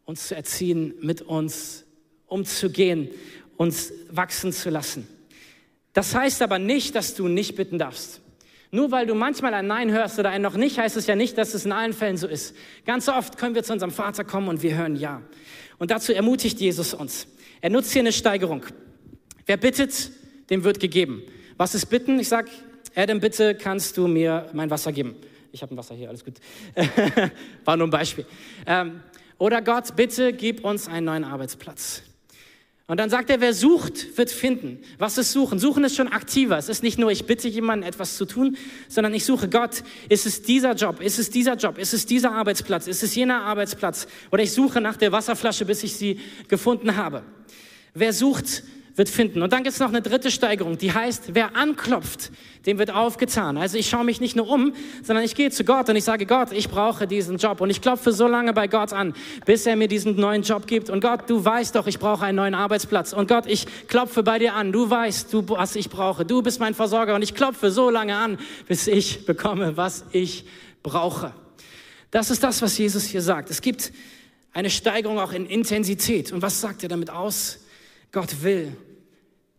[0.04, 1.86] uns zu erziehen, mit uns
[2.28, 3.10] umzugehen,
[3.58, 5.08] uns wachsen zu lassen.
[5.94, 8.22] Das heißt aber nicht, dass du nicht bitten darfst.
[8.72, 11.38] Nur weil du manchmal ein Nein hörst oder ein noch nicht, heißt es ja nicht,
[11.38, 12.56] dass es in allen Fällen so ist.
[12.86, 15.22] Ganz oft können wir zu unserem Vater kommen und wir hören Ja.
[15.78, 17.28] Und dazu ermutigt Jesus uns.
[17.62, 18.64] Er nutzt hier eine Steigerung.
[19.46, 20.12] Wer bittet,
[20.50, 21.22] dem wird gegeben.
[21.58, 22.20] Was ist bitten?
[22.20, 22.48] Ich sag,
[22.96, 25.16] Adam, bitte kannst du mir mein Wasser geben.
[25.52, 26.36] Ich habe ein Wasser hier, alles gut.
[27.66, 28.26] War nur ein Beispiel.
[28.66, 29.02] Ähm,
[29.38, 32.04] oder Gott, bitte gib uns einen neuen Arbeitsplatz.
[32.88, 34.80] Und dann sagt er, wer sucht, wird finden.
[35.00, 35.58] Was ist suchen?
[35.58, 36.56] Suchen ist schon aktiver.
[36.58, 38.58] Es ist nicht nur, ich bitte jemanden etwas zu tun,
[38.90, 39.84] sondern ich suche Gott.
[40.08, 41.02] Ist es dieser Job?
[41.02, 41.80] Ist es dieser Job?
[41.80, 42.86] Ist es dieser Arbeitsplatz?
[42.86, 44.06] Ist es jener Arbeitsplatz?
[44.32, 47.24] Oder ich suche nach der Wasserflasche, bis ich sie gefunden habe.
[47.96, 48.64] Wer sucht,
[48.96, 49.42] wird finden.
[49.42, 52.32] Und dann gibt es noch eine dritte Steigerung, die heißt, wer anklopft,
[52.66, 53.58] dem wird aufgetan.
[53.58, 56.26] Also ich schaue mich nicht nur um, sondern ich gehe zu Gott und ich sage,
[56.26, 57.60] Gott, ich brauche diesen Job.
[57.60, 59.14] Und ich klopfe so lange bei Gott an,
[59.46, 60.90] bis er mir diesen neuen Job gibt.
[60.90, 63.12] Und Gott, du weißt doch, ich brauche einen neuen Arbeitsplatz.
[63.12, 64.72] Und Gott, ich klopfe bei dir an.
[64.72, 66.26] Du weißt, du, was ich brauche.
[66.26, 67.16] Du bist mein Versorger.
[67.16, 70.46] Und ich klopfe so lange an, bis ich bekomme, was ich
[70.84, 71.34] brauche.
[72.12, 73.50] Das ist das, was Jesus hier sagt.
[73.50, 73.92] Es gibt
[74.54, 76.32] eine Steigerung auch in Intensität.
[76.32, 77.65] Und was sagt er damit aus?
[78.16, 78.72] Gott will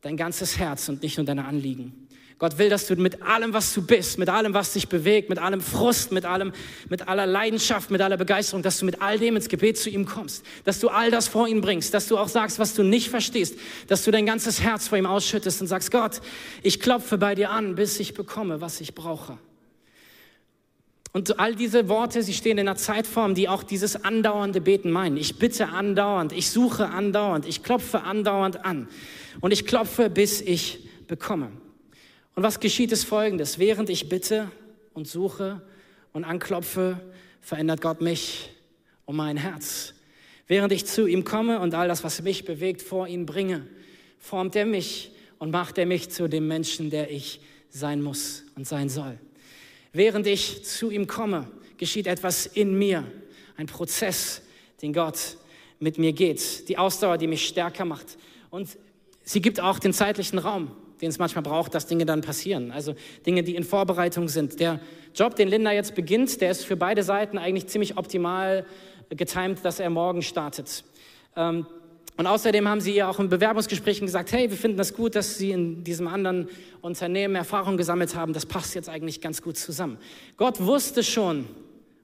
[0.00, 2.08] dein ganzes Herz und nicht nur deine Anliegen.
[2.38, 5.38] Gott will, dass du mit allem, was du bist, mit allem, was dich bewegt, mit
[5.38, 6.54] allem Frust, mit allem,
[6.88, 10.06] mit aller Leidenschaft, mit aller Begeisterung, dass du mit all dem ins Gebet zu ihm
[10.06, 13.10] kommst, dass du all das vor ihn bringst, dass du auch sagst, was du nicht
[13.10, 16.22] verstehst, dass du dein ganzes Herz vor ihm ausschüttest und sagst, Gott,
[16.62, 19.36] ich klopfe bei dir an, bis ich bekomme, was ich brauche.
[21.16, 25.16] Und all diese Worte, sie stehen in einer Zeitform, die auch dieses andauernde Beten meinen.
[25.16, 28.86] Ich bitte andauernd, ich suche andauernd, ich klopfe andauernd an.
[29.40, 31.52] Und ich klopfe, bis ich bekomme.
[32.34, 33.58] Und was geschieht ist folgendes.
[33.58, 34.50] Während ich bitte
[34.92, 35.62] und suche
[36.12, 37.00] und anklopfe,
[37.40, 38.50] verändert Gott mich
[39.06, 39.94] und mein Herz.
[40.46, 43.66] Während ich zu ihm komme und all das, was mich bewegt, vor ihn bringe,
[44.18, 48.66] formt er mich und macht er mich zu dem Menschen, der ich sein muss und
[48.66, 49.18] sein soll.
[49.96, 53.02] Während ich zu ihm komme, geschieht etwas in mir,
[53.56, 54.42] ein Prozess,
[54.82, 55.38] den Gott
[55.80, 58.18] mit mir geht, die Ausdauer, die mich stärker macht.
[58.50, 58.76] Und
[59.22, 62.72] sie gibt auch den zeitlichen Raum, den es manchmal braucht, dass Dinge dann passieren.
[62.72, 64.60] Also Dinge, die in Vorbereitung sind.
[64.60, 64.80] Der
[65.14, 68.66] Job, den Linda jetzt beginnt, der ist für beide Seiten eigentlich ziemlich optimal
[69.08, 70.84] getimt, dass er morgen startet.
[71.36, 71.66] Ähm,
[72.16, 75.36] und außerdem haben sie ihr auch in Bewerbungsgesprächen gesagt, hey, wir finden das gut, dass
[75.36, 76.48] Sie in diesem anderen
[76.80, 78.32] Unternehmen Erfahrung gesammelt haben.
[78.32, 79.98] Das passt jetzt eigentlich ganz gut zusammen.
[80.38, 81.44] Gott wusste schon,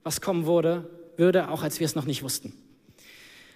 [0.03, 2.53] was kommen würde, würde, auch als wir es noch nicht wussten.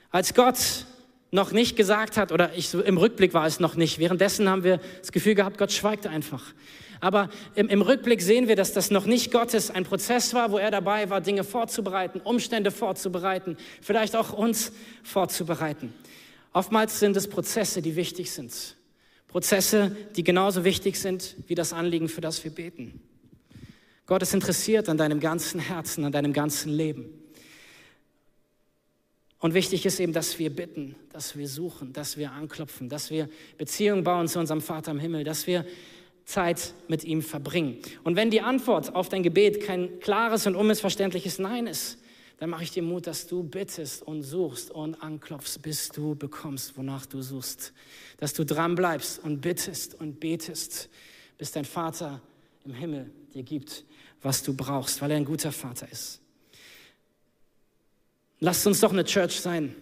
[0.09, 0.85] Als Gott
[1.29, 4.79] noch nicht gesagt hat, oder ich, im Rückblick war es noch nicht, währenddessen haben wir
[4.99, 6.53] das Gefühl gehabt, Gott schweigt einfach.
[7.01, 10.57] Aber im, im Rückblick sehen wir, dass das noch nicht Gottes ein Prozess war, wo
[10.57, 14.71] er dabei war, Dinge vorzubereiten, Umstände vorzubereiten, vielleicht auch uns
[15.03, 15.93] vorzubereiten.
[16.57, 18.75] Oftmals sind es Prozesse, die wichtig sind.
[19.27, 22.99] Prozesse, die genauso wichtig sind wie das Anliegen, für das wir beten.
[24.07, 27.13] Gott ist interessiert an deinem ganzen Herzen, an deinem ganzen Leben.
[29.37, 33.29] Und wichtig ist eben, dass wir bitten, dass wir suchen, dass wir anklopfen, dass wir
[33.59, 35.63] Beziehungen bauen zu unserem Vater im Himmel, dass wir
[36.25, 37.77] Zeit mit ihm verbringen.
[38.03, 41.99] Und wenn die Antwort auf dein Gebet kein klares und unmissverständliches Nein ist,
[42.37, 46.77] dann mache ich dir Mut, dass du bittest und suchst und anklopfst, bis du bekommst,
[46.77, 47.73] wonach du suchst.
[48.17, 50.89] Dass du dran bleibst und bittest und betest,
[51.37, 52.21] bis dein Vater
[52.63, 53.85] im Himmel dir gibt,
[54.21, 56.21] was du brauchst, weil er ein guter Vater ist.
[58.39, 59.75] Lasst uns doch eine Church sein,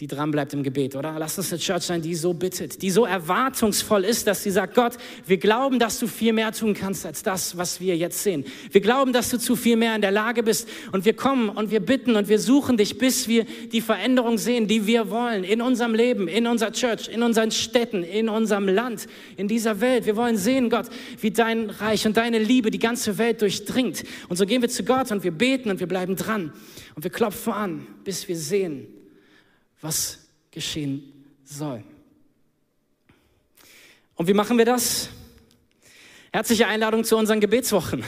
[0.00, 1.16] die dran bleibt im Gebet, oder?
[1.18, 4.76] Lass uns eine Church sein, die so bittet, die so erwartungsvoll ist, dass sie sagt,
[4.76, 4.92] Gott,
[5.26, 8.44] wir glauben, dass du viel mehr tun kannst als das, was wir jetzt sehen.
[8.70, 11.72] Wir glauben, dass du zu viel mehr in der Lage bist und wir kommen und
[11.72, 15.60] wir bitten und wir suchen dich, bis wir die Veränderung sehen, die wir wollen in
[15.60, 20.06] unserem Leben, in unserer Church, in unseren Städten, in unserem Land, in dieser Welt.
[20.06, 20.86] Wir wollen sehen, Gott,
[21.20, 24.04] wie dein Reich und deine Liebe die ganze Welt durchdringt.
[24.28, 26.52] Und so gehen wir zu Gott und wir beten und wir bleiben dran
[26.94, 28.86] und wir klopfen an, bis wir sehen,
[29.80, 30.18] was
[30.50, 31.12] geschehen
[31.44, 31.82] soll.
[34.14, 35.10] Und wie machen wir das?
[36.32, 38.04] Herzliche Einladung zu unseren Gebetswochen.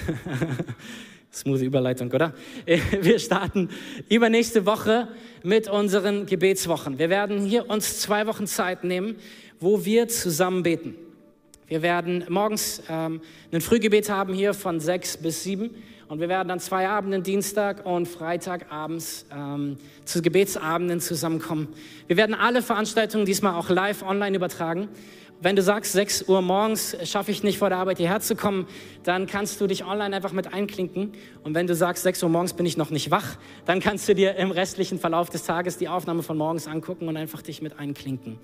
[1.32, 2.34] Smooth Überleitung, oder?
[3.00, 3.70] Wir starten
[4.08, 5.08] übernächste Woche
[5.44, 6.98] mit unseren Gebetswochen.
[6.98, 9.16] Wir werden hier uns zwei Wochen Zeit nehmen,
[9.60, 10.96] wo wir zusammen beten.
[11.68, 13.20] Wir werden morgens ähm,
[13.52, 15.70] ein Frühgebet haben hier von sechs bis sieben
[16.10, 21.68] und wir werden dann zwei Abenden, Dienstag und Freitag abends, ähm, zu Gebetsabenden zusammenkommen.
[22.08, 24.88] Wir werden alle Veranstaltungen diesmal auch live online übertragen.
[25.40, 28.66] Wenn du sagst, 6 Uhr morgens schaffe ich nicht vor der Arbeit hierher zu kommen,
[29.04, 31.12] dann kannst du dich online einfach mit einklinken.
[31.44, 34.14] Und wenn du sagst, 6 Uhr morgens bin ich noch nicht wach, dann kannst du
[34.16, 37.78] dir im restlichen Verlauf des Tages die Aufnahme von morgens angucken und einfach dich mit
[37.78, 38.40] einklinken.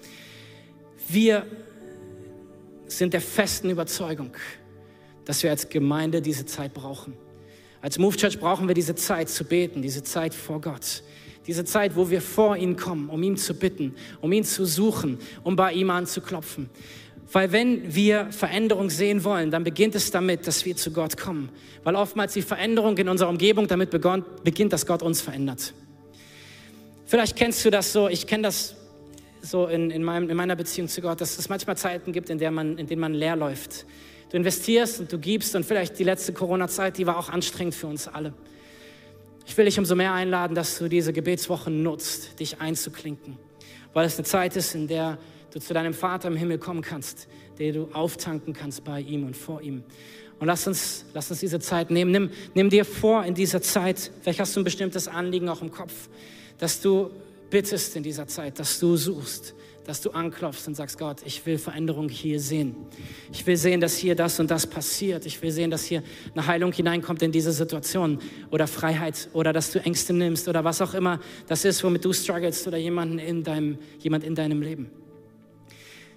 [1.08, 1.44] Wir
[2.86, 4.30] sind der festen Überzeugung,
[5.24, 7.25] dass wir als Gemeinde diese Zeit brauchen.
[7.80, 11.02] Als Move Church brauchen wir diese Zeit zu beten, diese Zeit vor Gott.
[11.46, 15.18] Diese Zeit, wo wir vor ihn kommen, um ihn zu bitten, um ihn zu suchen,
[15.44, 16.68] um bei ihm anzuklopfen.
[17.30, 21.50] Weil wenn wir Veränderung sehen wollen, dann beginnt es damit, dass wir zu Gott kommen.
[21.84, 25.72] Weil oftmals die Veränderung in unserer Umgebung damit beginnt, dass Gott uns verändert.
[27.04, 28.74] Vielleicht kennst du das so, ich kenne das
[29.40, 32.38] so in, in, meinem, in meiner Beziehung zu Gott, dass es manchmal Zeiten gibt, in,
[32.38, 33.86] der man, in denen man leer läuft
[34.30, 37.86] Du investierst und du gibst und vielleicht die letzte Corona-Zeit, die war auch anstrengend für
[37.86, 38.32] uns alle.
[39.46, 43.38] Ich will dich umso mehr einladen, dass du diese Gebetswochen nutzt, dich einzuklinken,
[43.92, 45.18] weil es eine Zeit ist, in der
[45.52, 49.36] du zu deinem Vater im Himmel kommen kannst, der du auftanken kannst bei ihm und
[49.36, 49.84] vor ihm.
[50.38, 52.10] Und lass uns, lass uns diese Zeit nehmen.
[52.10, 55.70] Nimm, nimm dir vor in dieser Zeit, vielleicht hast du ein bestimmtes Anliegen auch im
[55.70, 56.08] Kopf,
[56.58, 57.10] dass du
[57.48, 59.54] bittest in dieser Zeit, dass du suchst,
[59.86, 62.74] dass du anklopfst und sagst, Gott, ich will Veränderung hier sehen.
[63.32, 65.26] Ich will sehen, dass hier das und das passiert.
[65.26, 66.02] Ich will sehen, dass hier
[66.34, 68.18] eine Heilung hineinkommt in diese Situation
[68.50, 72.12] oder Freiheit oder dass du Ängste nimmst oder was auch immer das ist, womit du
[72.12, 74.90] struggles oder jemanden in deinem, jemand in deinem Leben.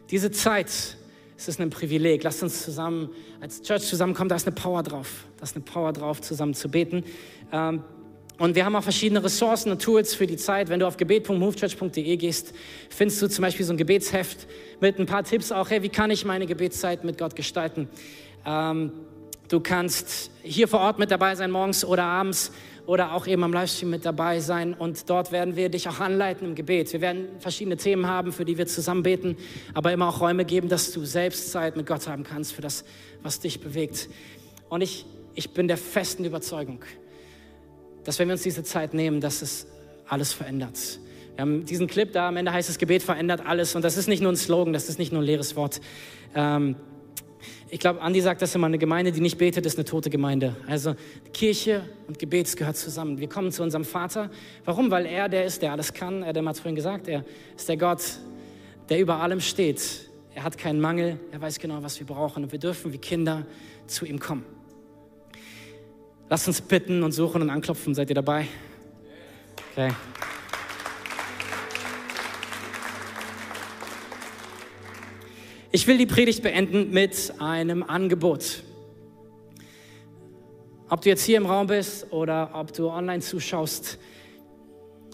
[0.10, 0.97] Diese Zeit,
[1.38, 2.23] es ist ein Privileg.
[2.23, 4.29] Lasst uns zusammen als Church zusammenkommen.
[4.29, 5.25] Da ist eine Power drauf.
[5.38, 7.03] Da ist eine Power drauf, zusammen zu beten.
[7.51, 7.84] Ähm,
[8.39, 10.69] und wir haben auch verschiedene Ressourcen und Tools für die Zeit.
[10.69, 12.54] Wenn du auf gebet.movechurch.de gehst,
[12.89, 14.47] findest du zum Beispiel so ein Gebetsheft
[14.82, 17.88] mit ein paar Tipps auch, hey, wie kann ich meine Gebetszeit mit Gott gestalten?
[18.45, 18.91] Ähm,
[19.49, 22.52] Du kannst hier vor Ort mit dabei sein, morgens oder abends
[22.86, 24.75] oder auch eben am Livestream mit dabei sein.
[24.75, 26.93] Und dort werden wir dich auch anleiten im Gebet.
[26.93, 29.38] Wir werden verschiedene Themen haben, für die wir zusammen beten,
[29.73, 32.86] aber immer auch Räume geben, dass du selbst Zeit mit Gott haben kannst für das,
[33.23, 34.08] was dich bewegt.
[34.69, 36.82] Und ich, ich bin der festen Überzeugung,
[38.03, 39.67] dass wenn wir uns diese Zeit nehmen, dass es
[40.07, 40.99] alles verändert.
[41.35, 43.75] Wir haben diesen Clip da, am Ende heißt es, Gebet verändert alles.
[43.75, 45.79] Und das ist nicht nur ein Slogan, das ist nicht nur ein leeres Wort.
[46.35, 46.75] Ähm,
[47.69, 50.55] ich glaube, Andi sagt das immer, eine Gemeinde, die nicht betet, ist eine tote Gemeinde.
[50.67, 50.95] Also
[51.33, 53.19] Kirche und Gebet gehört zusammen.
[53.19, 54.31] Wir kommen zu unserem Vater.
[54.65, 54.89] Warum?
[54.89, 56.23] Weil er der ist, der alles kann.
[56.23, 57.23] Er, der hat vorhin gesagt, er
[57.55, 58.01] ist der Gott,
[58.89, 60.09] der über allem steht.
[60.33, 62.43] Er hat keinen Mangel, er weiß genau, was wir brauchen.
[62.43, 63.45] Und wir dürfen wie Kinder
[63.88, 64.45] zu ihm kommen.
[66.29, 67.95] Lasst uns bitten und suchen und anklopfen.
[67.95, 68.47] Seid ihr dabei?
[69.71, 69.91] Okay.
[75.71, 78.63] Ich will die Predigt beenden mit einem Angebot.
[80.87, 83.97] Ob du jetzt hier im Raum bist oder ob du online zuschaust,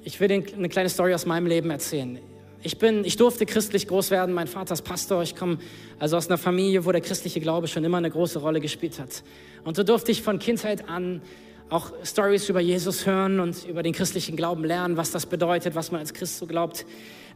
[0.03, 2.19] ich will dir eine kleine Story aus meinem Leben erzählen.
[2.63, 4.33] Ich, bin, ich durfte christlich groß werden.
[4.33, 5.21] Mein Vater ist Pastor.
[5.21, 5.59] Ich komme
[5.99, 9.23] also aus einer Familie, wo der christliche Glaube schon immer eine große Rolle gespielt hat.
[9.63, 11.21] Und so durfte ich von Kindheit an
[11.69, 15.91] auch Stories über Jesus hören und über den christlichen Glauben lernen, was das bedeutet, was
[15.91, 16.85] man als Christ so glaubt.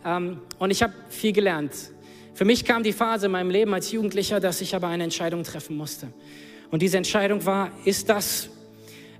[0.05, 1.73] Ähm, und ich habe viel gelernt.
[2.34, 5.43] Für mich kam die Phase in meinem Leben als Jugendlicher, dass ich aber eine Entscheidung
[5.43, 6.08] treffen musste.
[6.71, 8.49] Und diese Entscheidung war, ist das,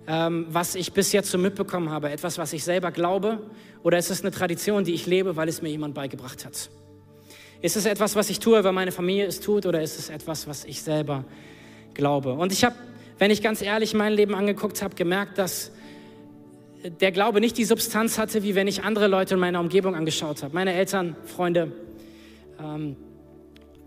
[0.10, 3.40] ähm, was ich bis jetzt so mitbekommen habe, etwas, was ich selber glaube,
[3.84, 6.72] oder ist es eine Tradition, die ich lebe, weil es mir jemand beigebracht hat?
[7.62, 10.48] Ist es etwas, was ich tue, weil meine Familie es tut, oder ist es etwas,
[10.48, 11.26] was ich selber
[11.94, 12.34] glaube?
[12.34, 12.76] Und ich habe,
[13.20, 15.72] wenn ich ganz ehrlich mein Leben angeguckt habe, gemerkt, dass
[16.84, 20.42] der Glaube nicht die Substanz hatte, wie wenn ich andere Leute in meiner Umgebung angeschaut
[20.42, 20.56] habe.
[20.56, 21.72] Meine Eltern, Freunde,
[22.60, 22.96] ähm,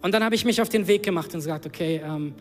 [0.02, 2.34] und dann habe ich mich auf den Weg gemacht und gesagt, okay, ähm,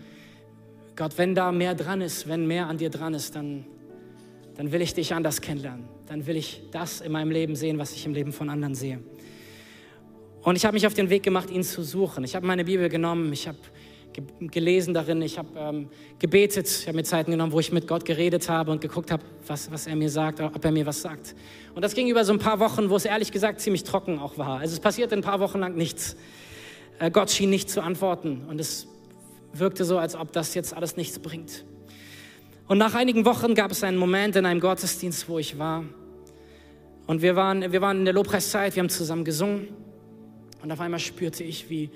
[0.95, 3.65] Gott, wenn da mehr dran ist, wenn mehr an dir dran ist, dann,
[4.55, 5.85] dann will ich dich anders kennenlernen.
[6.07, 8.99] Dann will ich das in meinem Leben sehen, was ich im Leben von anderen sehe.
[10.43, 12.23] Und ich habe mich auf den Weg gemacht, ihn zu suchen.
[12.23, 13.57] Ich habe meine Bibel genommen, ich habe
[14.11, 17.87] ge gelesen darin, ich habe ähm, gebetet, ich habe mir Zeiten genommen, wo ich mit
[17.87, 21.01] Gott geredet habe und geguckt habe, was, was er mir sagt, ob er mir was
[21.01, 21.35] sagt.
[21.75, 24.37] Und das ging über so ein paar Wochen, wo es ehrlich gesagt ziemlich trocken auch
[24.37, 24.59] war.
[24.59, 26.17] Also es passierte ein paar Wochen lang nichts.
[26.99, 28.87] Äh, Gott schien nicht zu antworten und es
[29.53, 31.65] wirkte so, als ob das jetzt alles nichts bringt.
[32.67, 35.83] Und nach einigen Wochen gab es einen Moment in einem Gottesdienst, wo ich war.
[37.07, 39.67] Und wir waren, wir waren in der Lobpreiszeit, wir haben zusammen gesungen.
[40.63, 41.89] Und auf einmal spürte ich, wie,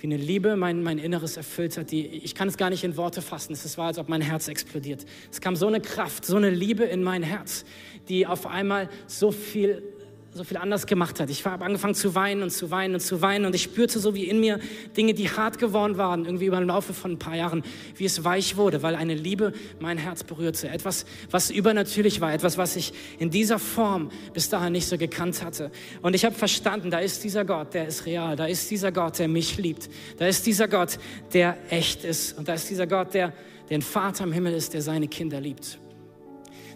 [0.00, 2.96] wie eine Liebe mein, mein Inneres erfüllt hat, die ich kann es gar nicht in
[2.96, 3.52] Worte fassen.
[3.52, 5.06] Es war, als ob mein Herz explodiert.
[5.30, 7.64] Es kam so eine Kraft, so eine Liebe in mein Herz,
[8.08, 9.82] die auf einmal so viel
[10.34, 11.30] so viel anders gemacht hat.
[11.30, 14.14] Ich habe angefangen zu weinen und zu weinen und zu weinen und ich spürte so
[14.14, 14.60] wie in mir
[14.96, 17.62] Dinge, die hart geworden waren, irgendwie über den Laufe von ein paar Jahren,
[17.96, 20.68] wie es weich wurde, weil eine Liebe mein Herz berührte.
[20.68, 25.42] Etwas, was übernatürlich war, etwas, was ich in dieser Form bis dahin nicht so gekannt
[25.42, 25.70] hatte.
[26.02, 29.18] Und ich habe verstanden, da ist dieser Gott, der ist real, da ist dieser Gott,
[29.18, 29.88] der mich liebt,
[30.18, 30.98] da ist dieser Gott,
[31.32, 33.32] der echt ist und da ist dieser Gott, der,
[33.70, 35.78] ein Vater im Himmel ist, der seine Kinder liebt.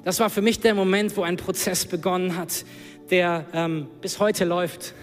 [0.04, 2.64] Das war für mich der Moment, wo ein Prozess begonnen hat,
[3.12, 4.94] der ähm, bis heute läuft.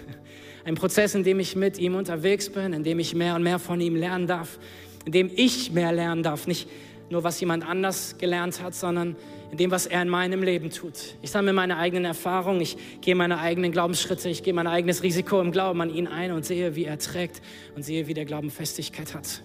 [0.66, 3.60] Ein Prozess, in dem ich mit ihm unterwegs bin, in dem ich mehr und mehr
[3.60, 4.60] von ihm lernen darf,
[5.06, 6.48] in dem ich mehr lernen darf.
[6.48, 6.68] Nicht
[7.10, 9.16] nur, was jemand anders gelernt hat, sondern
[9.52, 11.16] in dem, was er in meinem Leben tut.
[11.22, 15.40] Ich sammle meine eigenen Erfahrungen, ich gehe meine eigenen Glaubensschritte, ich gehe mein eigenes Risiko
[15.40, 17.42] im Glauben an ihn ein und sehe, wie er trägt
[17.76, 19.44] und sehe, wie der Glauben Festigkeit hat.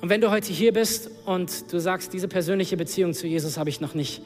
[0.00, 3.70] Und wenn du heute hier bist und du sagst, diese persönliche Beziehung zu Jesus habe
[3.70, 4.22] ich noch nicht,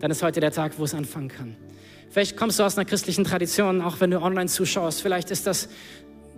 [0.00, 1.56] dann ist heute der Tag, wo es anfangen kann.
[2.10, 5.02] Vielleicht kommst du aus einer christlichen Tradition, auch wenn du online zuschaust.
[5.02, 5.68] Vielleicht ist das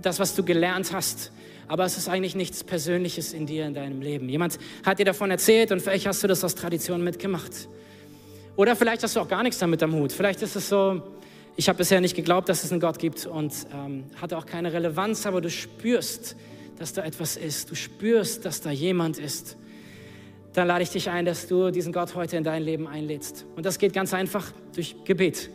[0.02, 1.32] das, was du gelernt hast.
[1.68, 4.28] Aber es ist eigentlich nichts Persönliches in dir, in deinem Leben.
[4.28, 7.68] Jemand hat dir davon erzählt und vielleicht hast du das aus Tradition mitgemacht.
[8.56, 10.12] Oder vielleicht hast du auch gar nichts damit am Hut.
[10.12, 11.00] Vielleicht ist es so,
[11.56, 14.72] ich habe bisher nicht geglaubt, dass es einen Gott gibt und ähm, hatte auch keine
[14.72, 16.34] Relevanz, aber du spürst,
[16.76, 17.70] dass da etwas ist.
[17.70, 19.56] Du spürst, dass da jemand ist.
[20.54, 23.46] Dann lade ich dich ein, dass du diesen Gott heute in dein Leben einlädst.
[23.54, 25.50] Und das geht ganz einfach durch Gebet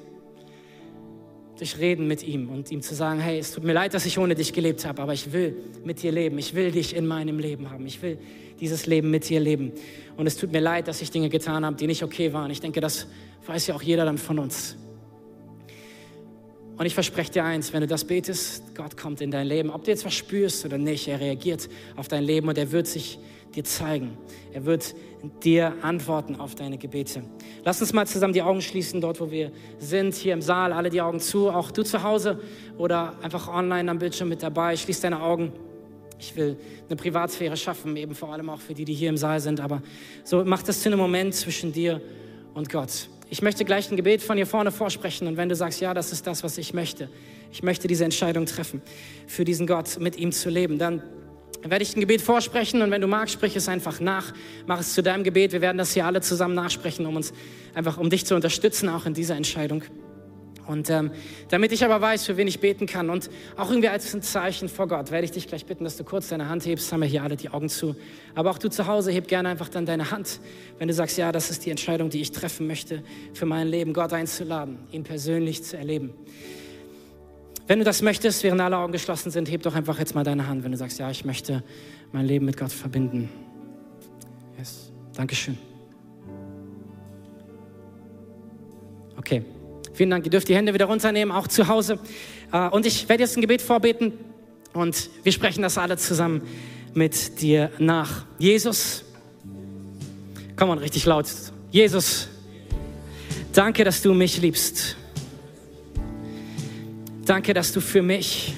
[1.57, 4.17] durch Reden mit ihm und ihm zu sagen, hey, es tut mir leid, dass ich
[4.17, 6.37] ohne dich gelebt habe, aber ich will mit dir leben.
[6.37, 7.85] Ich will dich in meinem Leben haben.
[7.87, 8.17] Ich will
[8.59, 9.71] dieses Leben mit dir leben.
[10.17, 12.51] Und es tut mir leid, dass ich Dinge getan habe, die nicht okay waren.
[12.51, 13.07] Ich denke, das
[13.45, 14.75] weiß ja auch jeder dann von uns.
[16.77, 19.69] Und ich verspreche dir eins, wenn du das betest, Gott kommt in dein Leben.
[19.69, 22.87] Ob du jetzt was spürst oder nicht, er reagiert auf dein Leben und er wird
[22.87, 23.17] sich
[23.55, 24.17] dir zeigen.
[24.53, 24.95] Er wird
[25.43, 27.23] dir antworten auf deine Gebete.
[27.63, 30.89] Lass uns mal zusammen die Augen schließen, dort wo wir sind, hier im Saal, alle
[30.89, 32.39] die Augen zu, auch du zu Hause
[32.77, 34.75] oder einfach online am Bildschirm mit dabei.
[34.75, 35.51] Schließ deine Augen.
[36.19, 39.39] Ich will eine Privatsphäre schaffen, eben vor allem auch für die, die hier im Saal
[39.39, 39.59] sind.
[39.59, 39.81] Aber
[40.23, 42.01] so mach das zu einem Moment zwischen dir
[42.53, 43.09] und Gott.
[43.29, 45.27] Ich möchte gleich ein Gebet von hier vorne vorsprechen.
[45.27, 47.09] Und wenn du sagst, ja, das ist das, was ich möchte,
[47.51, 48.81] ich möchte diese Entscheidung treffen,
[49.27, 51.01] für diesen Gott mit ihm zu leben, dann
[51.63, 54.33] werde ich ein Gebet vorsprechen und wenn du magst, sprich es einfach nach.
[54.67, 55.51] Mach es zu deinem Gebet.
[55.51, 57.33] Wir werden das hier alle zusammen nachsprechen, um uns
[57.73, 59.83] einfach, um dich zu unterstützen, auch in dieser Entscheidung.
[60.67, 61.11] Und ähm,
[61.49, 64.67] damit ich aber weiß, für wen ich beten kann und auch irgendwie als ein Zeichen
[64.67, 66.91] vor Gott, werde ich dich gleich bitten, dass du kurz deine Hand hebst.
[66.91, 67.95] Haben wir hier alle die Augen zu.
[68.33, 70.39] Aber auch du zu Hause, heb gerne einfach dann deine Hand,
[70.79, 73.03] wenn du sagst, ja, das ist die Entscheidung, die ich treffen möchte,
[73.33, 76.13] für mein Leben, Gott einzuladen, ihn persönlich zu erleben.
[77.67, 80.47] Wenn du das möchtest, während alle Augen geschlossen sind, heb doch einfach jetzt mal deine
[80.47, 81.63] Hand, wenn du sagst, ja, ich möchte
[82.11, 83.29] mein Leben mit Gott verbinden.
[84.57, 84.91] Yes.
[85.15, 85.57] Dankeschön.
[89.17, 89.43] Okay.
[89.93, 90.25] Vielen Dank.
[90.25, 91.97] Ihr dürft die Hände wieder runternehmen, auch zu Hause.
[92.51, 94.13] Äh, und ich werde jetzt ein Gebet vorbeten
[94.73, 96.41] und wir sprechen das alle zusammen
[96.93, 98.25] mit dir nach.
[98.37, 99.05] Jesus,
[100.55, 101.27] komm mal richtig laut.
[101.71, 102.27] Jesus,
[103.53, 104.97] danke, dass du mich liebst.
[107.25, 108.53] Danke, dass du für mich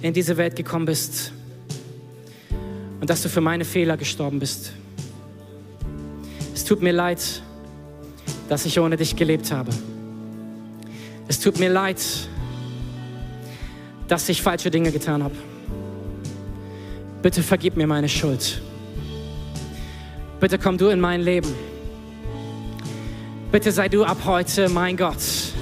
[0.00, 1.32] in diese Welt gekommen bist
[3.00, 4.72] und dass du für meine Fehler gestorben bist.
[6.52, 7.20] Es tut mir leid,
[8.48, 9.70] dass ich ohne dich gelebt habe.
[11.28, 12.02] Es tut mir leid,
[14.08, 15.36] dass ich falsche Dinge getan habe.
[17.22, 18.60] Bitte vergib mir meine Schuld.
[20.40, 21.54] Bitte komm du in mein Leben.
[23.52, 25.52] Bitte sei du ab heute mein Gott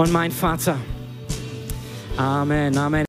[0.00, 0.76] und mein Vater.
[2.16, 3.04] Amen, Amen.